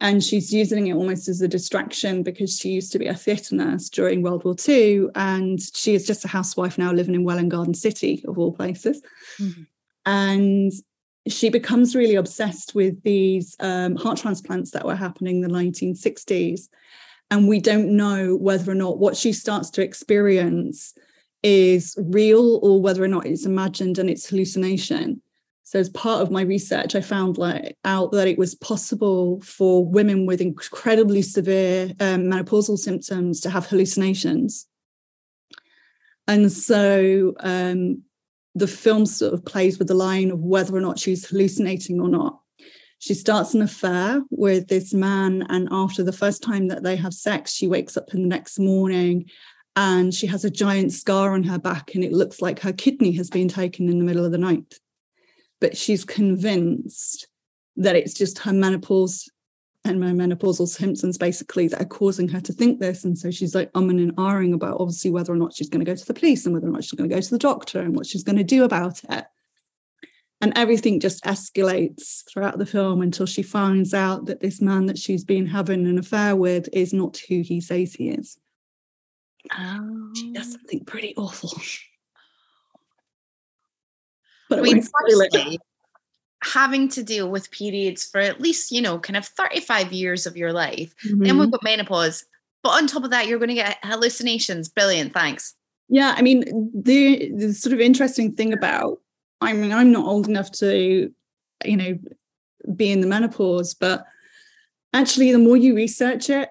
[0.00, 3.56] And she's using it almost as a distraction because she used to be a theatre
[3.56, 5.08] nurse during World War II.
[5.14, 9.02] And she is just a housewife now living in Welwyn Garden City, of all places.
[9.40, 9.62] Mm-hmm.
[10.06, 10.72] And
[11.26, 16.68] she becomes really obsessed with these um, heart transplants that were happening in the 1960s
[17.30, 20.94] and we don't know whether or not what she starts to experience
[21.42, 25.20] is real or whether or not it's imagined and it's hallucination.
[25.64, 29.84] So as part of my research i found like out that it was possible for
[29.84, 34.66] women with incredibly severe um, menopausal symptoms to have hallucinations.
[36.26, 38.02] And so um,
[38.54, 42.08] the film sort of plays with the line of whether or not she's hallucinating or
[42.08, 42.40] not
[42.98, 45.46] she starts an affair with this man.
[45.48, 48.58] And after the first time that they have sex, she wakes up in the next
[48.58, 49.26] morning
[49.76, 53.12] and she has a giant scar on her back and it looks like her kidney
[53.12, 54.74] has been taken in the middle of the night.
[55.60, 57.28] But she's convinced
[57.76, 59.28] that it's just her menopause
[59.84, 63.04] and my menopausal symptoms basically that are causing her to think this.
[63.04, 65.90] And so she's like umming and ahhing about obviously whether or not she's going to
[65.90, 67.80] go to the police and whether or not she's going to go to the doctor
[67.80, 69.24] and what she's going to do about it
[70.40, 74.98] and everything just escalates throughout the film until she finds out that this man that
[74.98, 78.38] she's been having an affair with is not who he says he is.
[79.56, 80.12] Oh.
[80.14, 81.52] She does something pretty awful.
[84.48, 85.58] But I mean, firstly,
[86.42, 90.36] having to deal with periods for at least, you know, kind of 35 years of
[90.36, 90.94] your life.
[91.06, 91.24] Mm-hmm.
[91.24, 92.24] Then we've got menopause.
[92.62, 94.68] But on top of that, you're going to get hallucinations.
[94.68, 95.12] Brilliant.
[95.12, 95.54] Thanks.
[95.88, 96.14] Yeah.
[96.16, 98.98] I mean, the, the sort of interesting thing about
[99.40, 101.12] I mean, I'm not old enough to,
[101.64, 101.98] you know,
[102.74, 104.04] be in the menopause, but
[104.92, 106.48] actually, the more you research it,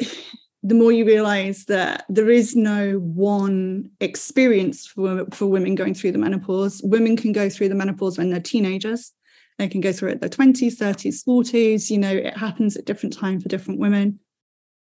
[0.62, 6.12] the more you realize that there is no one experience for, for women going through
[6.12, 6.80] the menopause.
[6.84, 9.12] Women can go through the menopause when they're teenagers.
[9.58, 11.90] They can go through it in their 20s, 30s, 40s.
[11.90, 14.20] You know, it happens at different times for different women.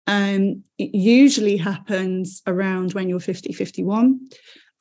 [0.06, 4.20] Um, it usually happens around when you're 50, 51.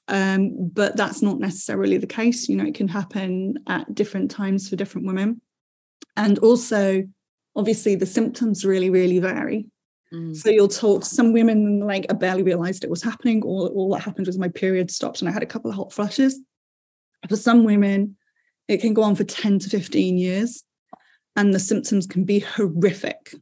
[0.08, 2.50] Um, but that's not necessarily the case.
[2.50, 5.42] You know, it can happen at different times for different women.
[6.18, 7.04] And also,
[7.56, 9.68] obviously, the symptoms really, really vary.
[10.14, 10.36] Mm.
[10.36, 13.42] So you'll talk some women like I barely realized it was happening.
[13.44, 15.94] All, all that happened was my period stopped and I had a couple of hot
[15.94, 16.40] flushes.
[17.30, 18.18] For some women,
[18.68, 20.64] it can go on for 10 to 15 years
[21.36, 23.34] and the symptoms can be horrific.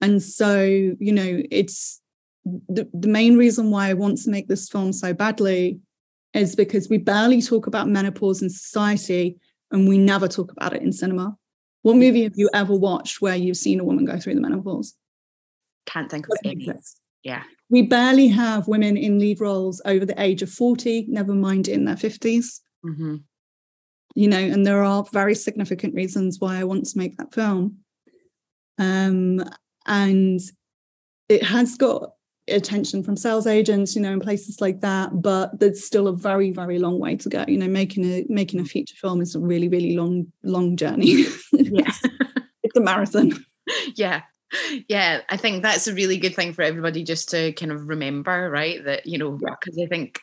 [0.00, 2.00] And so, you know, it's
[2.44, 5.80] the, the main reason why I want to make this film so badly
[6.34, 9.38] is because we barely talk about menopause in society
[9.70, 11.36] and we never talk about it in cinema.
[11.82, 14.94] What movie have you ever watched where you've seen a woman go through the menopause?
[15.86, 16.70] Can't think of any.
[17.22, 17.42] Yeah.
[17.70, 21.84] We barely have women in lead roles over the age of 40, never mind in
[21.84, 22.60] their 50s.
[22.84, 23.16] Mm-hmm.
[24.14, 27.78] You know, and there are very significant reasons why I want to make that film.
[28.78, 29.44] Um,
[29.86, 30.40] and
[31.28, 32.12] it has got
[32.48, 36.50] attention from sales agents you know in places like that but there's still a very
[36.50, 39.40] very long way to go you know making a making a feature film is a
[39.40, 41.92] really really long long journey yeah
[42.62, 43.32] it's a marathon
[43.94, 44.22] yeah
[44.88, 48.50] yeah i think that's a really good thing for everybody just to kind of remember
[48.50, 49.84] right that you know because yeah.
[49.84, 50.20] i think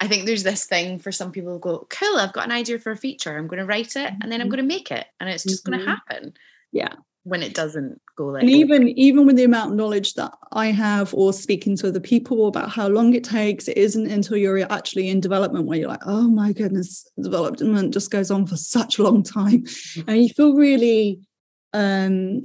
[0.00, 2.90] I think there's this thing for some people go, cool, I've got an idea for
[2.90, 3.38] a feature.
[3.38, 4.56] I'm going to write it and then I'm mm-hmm.
[4.56, 5.76] going to make it and it's just mm-hmm.
[5.76, 6.32] going to happen.
[6.72, 6.94] Yeah
[7.24, 10.66] when it doesn't go like and even even with the amount of knowledge that i
[10.66, 14.60] have or speaking to other people about how long it takes it isn't until you're
[14.70, 18.98] actually in development where you're like oh my goodness development just goes on for such
[18.98, 20.08] a long time mm-hmm.
[20.08, 21.18] and you feel really
[21.72, 22.44] um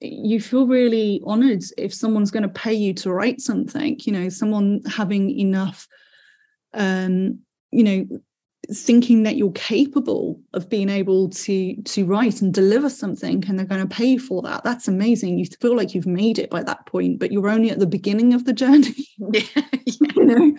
[0.00, 4.28] you feel really honored if someone's going to pay you to write something you know
[4.28, 5.88] someone having enough
[6.74, 7.40] um
[7.72, 8.20] you know
[8.70, 13.66] thinking that you're capable of being able to to write and deliver something and they're
[13.66, 14.62] going to pay for that.
[14.62, 15.38] That's amazing.
[15.38, 18.34] You feel like you've made it by that point but you're only at the beginning
[18.34, 18.94] of the journey.
[19.32, 20.56] Yeah, you know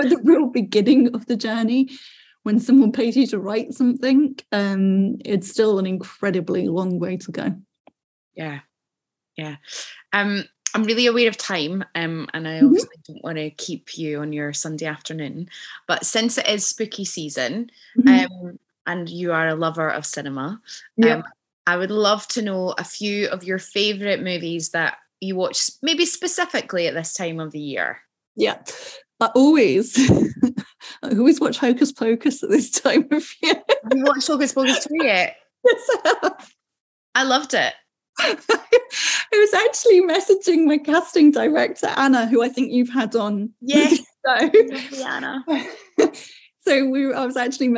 [0.00, 1.90] at the real beginning of the journey.
[2.44, 7.32] When someone pays you to write something um it's still an incredibly long way to
[7.32, 7.54] go.
[8.34, 8.60] Yeah
[9.36, 9.56] yeah.
[10.12, 10.44] Um
[10.74, 12.66] I'm really aware of time, um, and I mm-hmm.
[12.66, 15.48] obviously don't want to keep you on your Sunday afternoon.
[15.86, 18.48] But since it is spooky season, mm-hmm.
[18.48, 20.60] um, and you are a lover of cinema,
[20.96, 21.16] yeah.
[21.16, 21.24] um,
[21.66, 26.06] I would love to know a few of your favorite movies that you watch, maybe
[26.06, 28.00] specifically at this time of the year.
[28.34, 28.58] Yeah,
[29.20, 29.94] I always,
[31.02, 33.62] I always watch Hocus Pocus at this time of year.
[33.94, 35.36] you watched Hocus Pocus too yet?
[35.64, 36.54] Yes, I have.
[37.14, 37.72] I loved it.
[39.32, 43.50] I was actually messaging my casting director Anna, who I think you've had on.
[43.60, 45.42] Yes, so, Anna.
[46.60, 47.68] so we, I was actually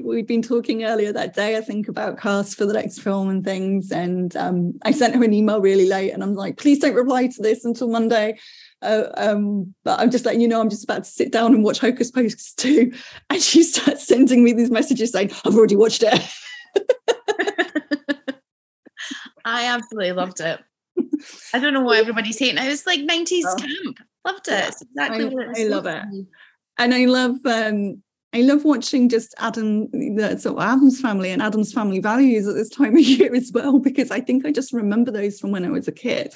[0.00, 3.44] we'd been talking earlier that day, I think, about cast for the next film and
[3.44, 6.94] things, and um, I sent her an email really late, and I'm like, please don't
[6.94, 8.38] reply to this until Monday.
[8.80, 11.62] Uh, um, but I'm just letting you know I'm just about to sit down and
[11.62, 12.92] watch Hocus Pocus 2.
[13.30, 16.20] And she starts sending me these messages saying, I've already watched it.
[19.44, 20.60] I absolutely loved it.
[21.54, 22.68] I don't know what everybody's hating it.
[22.68, 23.56] Was like 90s oh.
[23.56, 23.98] camp.
[24.24, 24.68] Loved it.
[24.68, 26.02] It's exactly I, what I love it.
[26.78, 28.02] And I love um
[28.34, 32.54] I love watching just Addams the sort of Addams family and Addams family values at
[32.54, 35.64] this time of year as well, because I think I just remember those from when
[35.64, 36.34] I was a kid.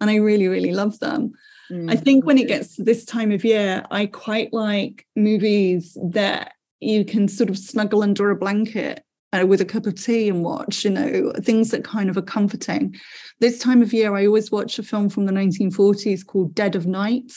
[0.00, 1.32] And I really, really love them.
[1.70, 1.90] Mm.
[1.90, 6.54] I think when it gets to this time of year, I quite like movies that
[6.80, 10.42] you can sort of snuggle under a blanket uh, with a cup of tea and
[10.42, 12.94] watch, you know, things that kind of are comforting.
[13.38, 16.86] This time of year, I always watch a film from the 1940s called Dead of
[16.86, 17.32] Night,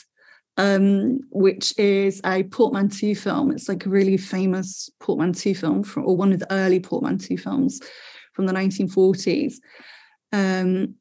[0.57, 3.51] um, which is a portmanteau film.
[3.51, 7.79] It's like a really famous portmanteau film, from, or one of the early portmanteau films
[8.33, 9.55] from the 1940s.
[10.31, 10.95] Um,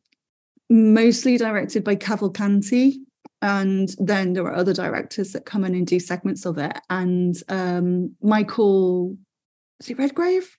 [0.68, 2.96] mostly directed by Cavalcanti,
[3.40, 6.78] and then there are other directors that come in and do segments of it.
[6.90, 9.16] And um, Michael,
[9.80, 10.56] is Redgrave?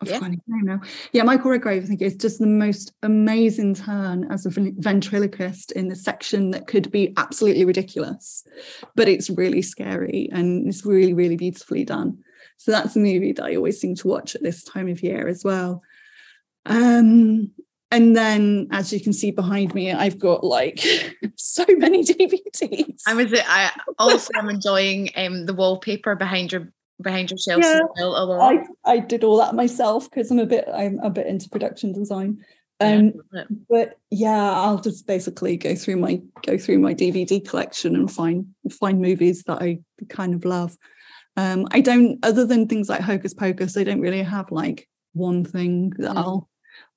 [0.00, 0.20] I've yeah.
[0.46, 0.80] now.
[1.12, 5.88] Yeah, Michael Redgrave, I think, is just the most amazing turn as a ventriloquist in
[5.88, 8.44] the section that could be absolutely ridiculous,
[8.94, 12.18] but it's really scary and it's really, really beautifully done.
[12.58, 15.26] So that's a movie that I always seem to watch at this time of year
[15.26, 15.82] as well.
[16.66, 17.50] Um,
[17.90, 20.84] and then, as you can see behind me, I've got like
[21.36, 23.02] so many DVDs.
[23.06, 23.32] I was.
[23.34, 26.70] I also am enjoying um, the wallpaper behind your
[27.00, 30.64] behind your shelves yeah, well I, I did all that myself because I'm a bit
[30.72, 32.44] I'm a bit into production design.
[32.80, 33.44] Um, yeah.
[33.68, 38.46] but yeah, I'll just basically go through my go through my DVD collection and find
[38.70, 40.76] find movies that I kind of love.
[41.36, 45.44] Um, I don't other than things like Hocus Pocus, I don't really have like one
[45.44, 46.18] thing that mm.
[46.18, 46.48] I'll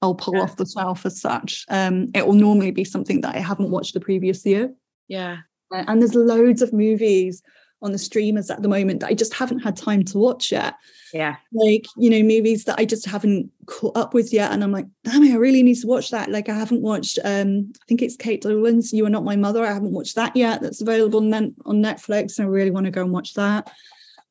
[0.02, 0.44] I'll pull yeah.
[0.44, 1.66] off the shelf as such.
[1.70, 4.74] Um, it will normally be something that I haven't watched the previous year.
[5.08, 5.38] Yeah.
[5.72, 7.42] And there's loads of movies
[7.82, 10.76] on the streamers at the moment that I just haven't had time to watch yet.
[11.14, 11.38] Yeah.
[11.52, 14.52] Like, you know, movies that I just haven't caught up with yet.
[14.52, 16.30] And I'm like, damn it, I really need to watch that.
[16.30, 19.66] Like I haven't watched um, I think it's Kate Dolan's You Are Not My Mother.
[19.66, 20.62] I haven't watched that yet.
[20.62, 22.38] That's available on, on Netflix.
[22.38, 23.72] And I really want to go and watch that.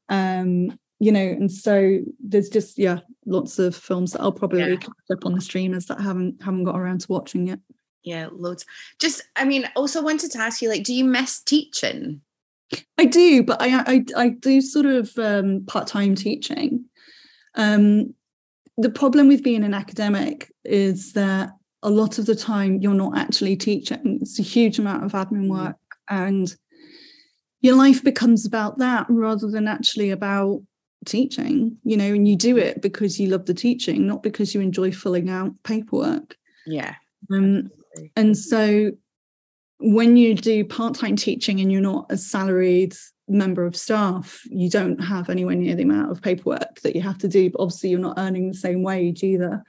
[0.09, 4.77] Um, you know, and so there's just yeah, lots of films that I'll probably yeah.
[4.77, 7.59] catch up on the streamers that I haven't haven't got around to watching yet.
[8.03, 8.67] Yeah, loads.
[9.01, 12.21] Just I mean, also wanted to ask you, like, do you miss teaching?
[12.99, 16.85] I do, but I I, I do sort of um, part time teaching.
[17.55, 18.15] Um,
[18.77, 21.51] the problem with being an academic is that
[21.83, 24.19] a lot of the time you're not actually teaching.
[24.21, 25.51] It's a huge amount of admin mm.
[25.51, 25.77] work,
[26.09, 26.55] and
[27.61, 30.63] your life becomes about that rather than actually about
[31.07, 31.77] teaching.
[31.85, 34.93] You know, and you do it because you love the teaching, not because you enjoy
[34.93, 36.37] filling out paperwork.
[36.67, 36.95] Yeah.
[37.33, 37.71] Um,
[38.17, 38.93] and so
[39.81, 42.95] when you do part-time teaching and you're not a salaried
[43.29, 47.19] member of staff, you don't have anywhere near the amount of paperwork that you have
[47.19, 47.51] to do.
[47.51, 49.63] But obviously, you're not earning the same wage either.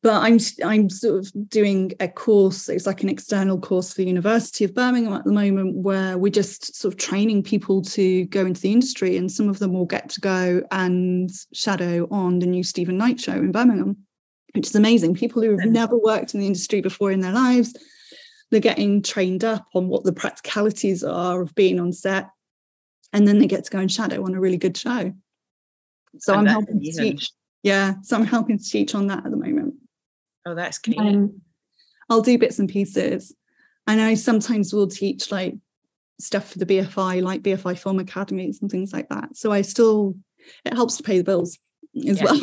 [0.00, 2.68] But I'm I'm sort of doing a course.
[2.68, 6.30] It's like an external course for the University of Birmingham at the moment, where we're
[6.30, 9.86] just sort of training people to go into the industry, and some of them will
[9.86, 13.96] get to go and shadow on the new Steven Knight show in Birmingham,
[14.54, 15.14] which is amazing.
[15.14, 17.74] People who have never worked in the industry before in their lives
[18.50, 22.30] they're getting trained up on what the practicalities are of being on set.
[23.12, 25.12] And then they get to go and shadow on a really good show.
[26.18, 27.30] So i'm helping to teach
[27.62, 29.74] yeah so i'm helping to teach on that at the moment.
[30.46, 31.40] Oh that's great um,
[32.08, 33.34] i'll do bits and pieces.
[33.86, 35.54] I know sometimes we'll teach like
[36.20, 39.36] stuff for the bfi like bfi film academies and things like that.
[39.36, 40.14] So i still
[40.64, 41.58] it helps to pay the bills
[42.08, 42.24] as yeah.
[42.24, 42.40] well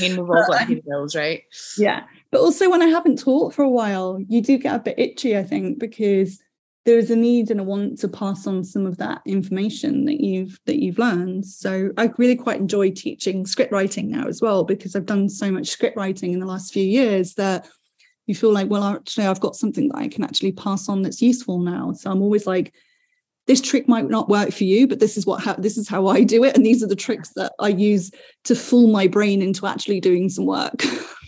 [0.00, 0.80] mean, we've all got pay
[1.14, 1.42] right?
[1.76, 2.04] Yeah.
[2.30, 5.36] But also, when I haven't taught for a while, you do get a bit itchy,
[5.36, 6.40] I think, because
[6.84, 10.20] there is a need and a want to pass on some of that information that
[10.20, 11.44] you've that you've learned.
[11.44, 15.50] So I really quite enjoy teaching script writing now as well, because I've done so
[15.50, 17.68] much script writing in the last few years that
[18.26, 21.22] you feel like, well, actually, I've got something that I can actually pass on that's
[21.22, 21.92] useful now.
[21.92, 22.74] So I'm always like,
[23.48, 26.06] this trick might not work for you but this is what how this is how
[26.06, 28.12] i do it and these are the tricks that i use
[28.44, 30.84] to fool my brain into actually doing some work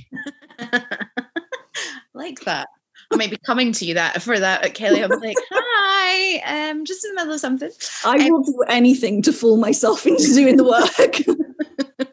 [2.14, 2.68] like that.
[3.12, 5.02] I may be coming to you that for that, at Kelly.
[5.02, 7.70] I'm like, hi, um, just in the middle of something.
[8.04, 12.08] I um, will do anything to fool myself into doing the work.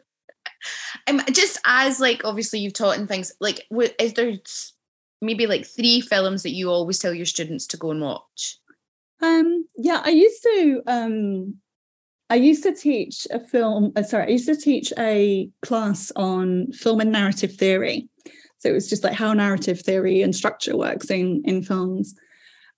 [1.06, 3.64] um, just as like obviously you've taught in things like,
[4.00, 4.32] is there
[5.22, 8.58] maybe like three films that you always tell your students to go and watch?
[9.20, 11.54] Um, yeah, I used to um
[12.30, 16.70] I used to teach a film, uh, sorry, I used to teach a class on
[16.72, 18.08] film and narrative theory.
[18.58, 22.14] So it was just like how narrative theory and structure works in in films.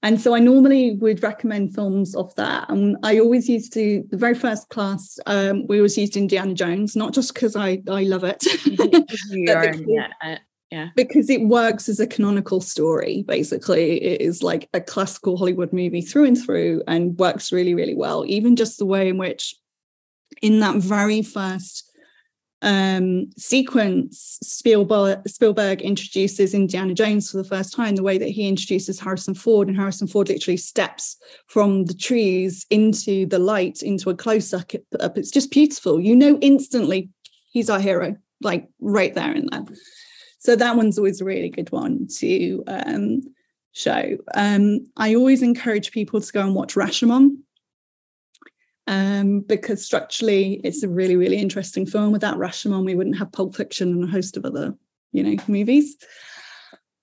[0.03, 2.70] And so I normally would recommend films of that.
[2.70, 6.97] And I always used to, the very first class, um, we always used Indiana Jones,
[6.97, 8.43] not just because I, I love it.
[8.64, 10.36] because, yeah, uh,
[10.70, 10.90] yeah.
[10.94, 14.02] Because it works as a canonical story, basically.
[14.02, 18.24] It is like a classical Hollywood movie through and through and works really, really well.
[18.26, 19.56] Even just the way in which,
[20.42, 21.90] in that very first
[22.62, 28.46] um, sequence, Spielberg, Spielberg introduces Indiana Jones for the first time, the way that he
[28.46, 31.16] introduces Harrison Ford, and Harrison Ford literally steps
[31.48, 34.72] from the trees into the light, into a close up.
[35.18, 36.00] It's just beautiful.
[36.00, 37.08] You know instantly
[37.50, 39.66] he's our hero, like right there and then.
[40.41, 43.20] So that one's always a really good one to um,
[43.72, 44.16] show.
[44.34, 47.36] Um, I always encourage people to go and watch Rashomon
[48.86, 52.11] um, because structurally it's a really, really interesting film.
[52.11, 54.74] Without Rashomon, we wouldn't have Pulp Fiction and a host of other,
[55.12, 55.97] you know, movies.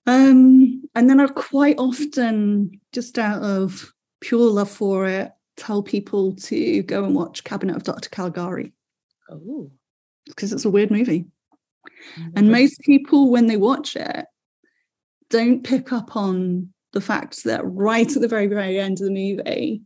[0.04, 6.34] Um, and then I quite often, just out of pure love for it, tell people
[6.34, 8.10] to go and watch Cabinet of Dr.
[8.10, 8.72] Caligari.
[9.30, 9.70] Oh.
[10.26, 11.26] Because it's a weird movie.
[12.16, 12.30] Mm-hmm.
[12.36, 14.26] And most people, when they watch it,
[15.30, 19.12] don't pick up on the fact that right at the very, very end of the
[19.12, 19.82] movie,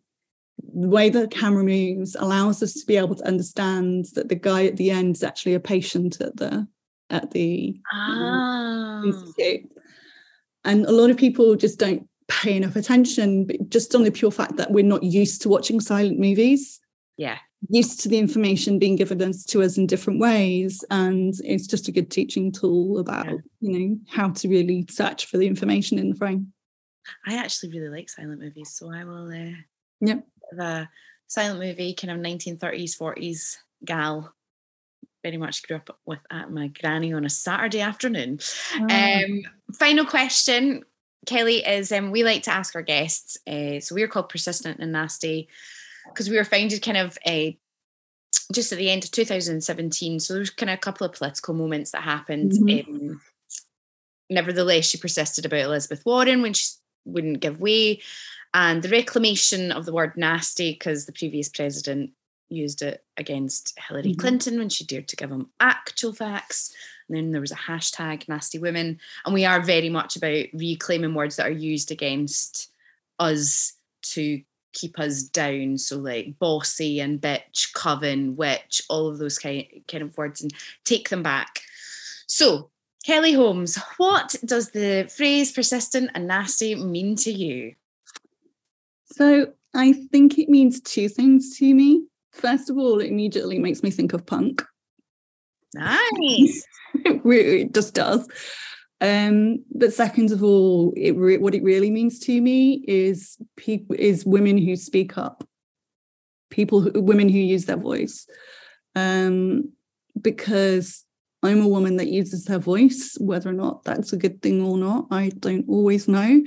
[0.75, 4.67] the way the camera moves allows us to be able to understand that the guy
[4.67, 6.67] at the end is actually a patient at the
[7.11, 9.03] at the ah.
[9.05, 9.71] institute.
[10.65, 14.31] And a lot of people just don't pay enough attention, but just on the pure
[14.31, 16.81] fact that we're not used to watching silent movies.
[17.17, 17.39] Yeah.
[17.69, 20.85] Used to the information being given us to us in different ways.
[20.91, 23.37] And it's just a good teaching tool about, yeah.
[23.61, 26.53] you know, how to really search for the information in the frame.
[27.27, 29.55] I actually really like silent movies, so I will uh,
[30.01, 30.25] Yep
[30.57, 30.89] the
[31.27, 34.33] silent movie, kind of 1930s, 40s gal.
[35.23, 38.41] Very much grew up with at my granny on a Saturday afternoon.
[38.75, 38.85] Oh.
[38.85, 39.43] Um,
[39.79, 40.85] final question,
[41.27, 43.39] Kelly, is um, we like to ask our guests.
[43.47, 45.49] Uh, so we're called Persistent and Nasty
[46.09, 47.53] because we were founded kind of a uh,
[48.53, 50.21] just at the end of 2017.
[50.21, 52.53] So there's kind of a couple of political moments that happened.
[52.53, 53.11] Mm-hmm.
[53.11, 53.21] Um,
[54.29, 56.69] nevertheless, she persisted about Elizabeth Warren when she
[57.05, 58.01] wouldn't give way
[58.55, 62.11] and the reclamation of the word nasty because the previous president
[62.49, 64.21] used it against Hillary mm-hmm.
[64.21, 66.75] Clinton when she dared to give him actual facts.
[67.09, 69.01] And then there was a hashtag nasty women.
[69.25, 72.71] And we are very much about reclaiming words that are used against
[73.19, 73.73] us
[74.03, 74.43] to
[74.73, 75.79] keep us down.
[75.79, 80.53] So like bossy and bitch, coven, witch, all of those kind, kind of words and
[80.85, 81.61] take them back.
[82.27, 82.71] So
[83.05, 87.75] Kelly Holmes, what does the phrase persistent and nasty mean to you?
[89.07, 92.07] So I think it means two things to me.
[92.33, 94.63] First of all, it immediately makes me think of punk.
[95.75, 96.67] Nice.
[96.95, 98.29] it just does.
[99.03, 103.97] Um, but second of all, it re- what it really means to me is people
[103.99, 105.43] is women who speak up,
[106.51, 108.29] people who, women who use their voice,
[108.95, 109.73] um,
[110.21, 111.05] because
[111.43, 114.79] I'm a woman that uses her voice, whether or not that's a good thing or
[114.79, 116.41] not, I don't always know.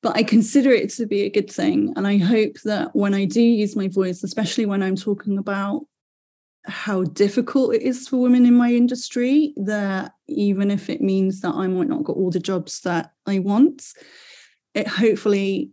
[0.00, 1.92] But I consider it to be a good thing.
[1.96, 5.82] And I hope that when I do use my voice, especially when I'm talking about
[6.68, 11.54] how difficult it is for women in my industry, that even if it means that
[11.54, 13.84] I might not get all the jobs that I want,
[14.74, 15.72] it hopefully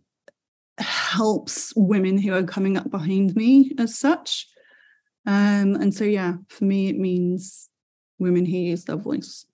[0.78, 4.48] helps women who are coming up behind me as such.
[5.26, 7.70] Um, and so, yeah, for me, it means
[8.20, 9.46] women who use their voice.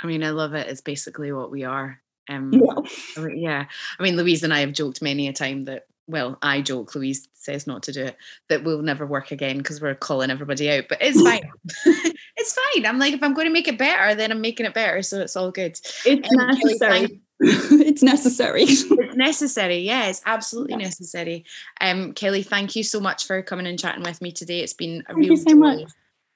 [0.00, 0.68] I mean, I love it.
[0.68, 2.00] It's basically what we are.
[2.28, 3.26] Um, yeah.
[3.34, 3.64] yeah.
[3.98, 7.28] I mean, Louise and I have joked many a time that, well, I joke, Louise
[7.34, 8.16] says not to do it,
[8.48, 11.42] that we'll never work again because we're calling everybody out, but it's fine.
[12.36, 12.86] it's fine.
[12.86, 15.02] I'm like, if I'm going to make it better, then I'm making it better.
[15.02, 15.78] So it's all good.
[16.04, 17.20] It's um, necessary.
[17.40, 18.62] it's necessary.
[18.64, 19.78] it's necessary.
[19.78, 20.88] Yeah, it's absolutely yeah.
[20.88, 21.44] necessary.
[21.80, 24.60] Um, Kelly, thank you so much for coming and chatting with me today.
[24.60, 25.82] It's been a thank real you so much.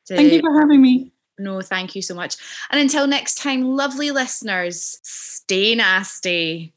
[0.07, 1.13] Thank you for having me.
[1.39, 2.37] No, thank you so much.
[2.71, 6.73] And until next time, lovely listeners, stay nasty.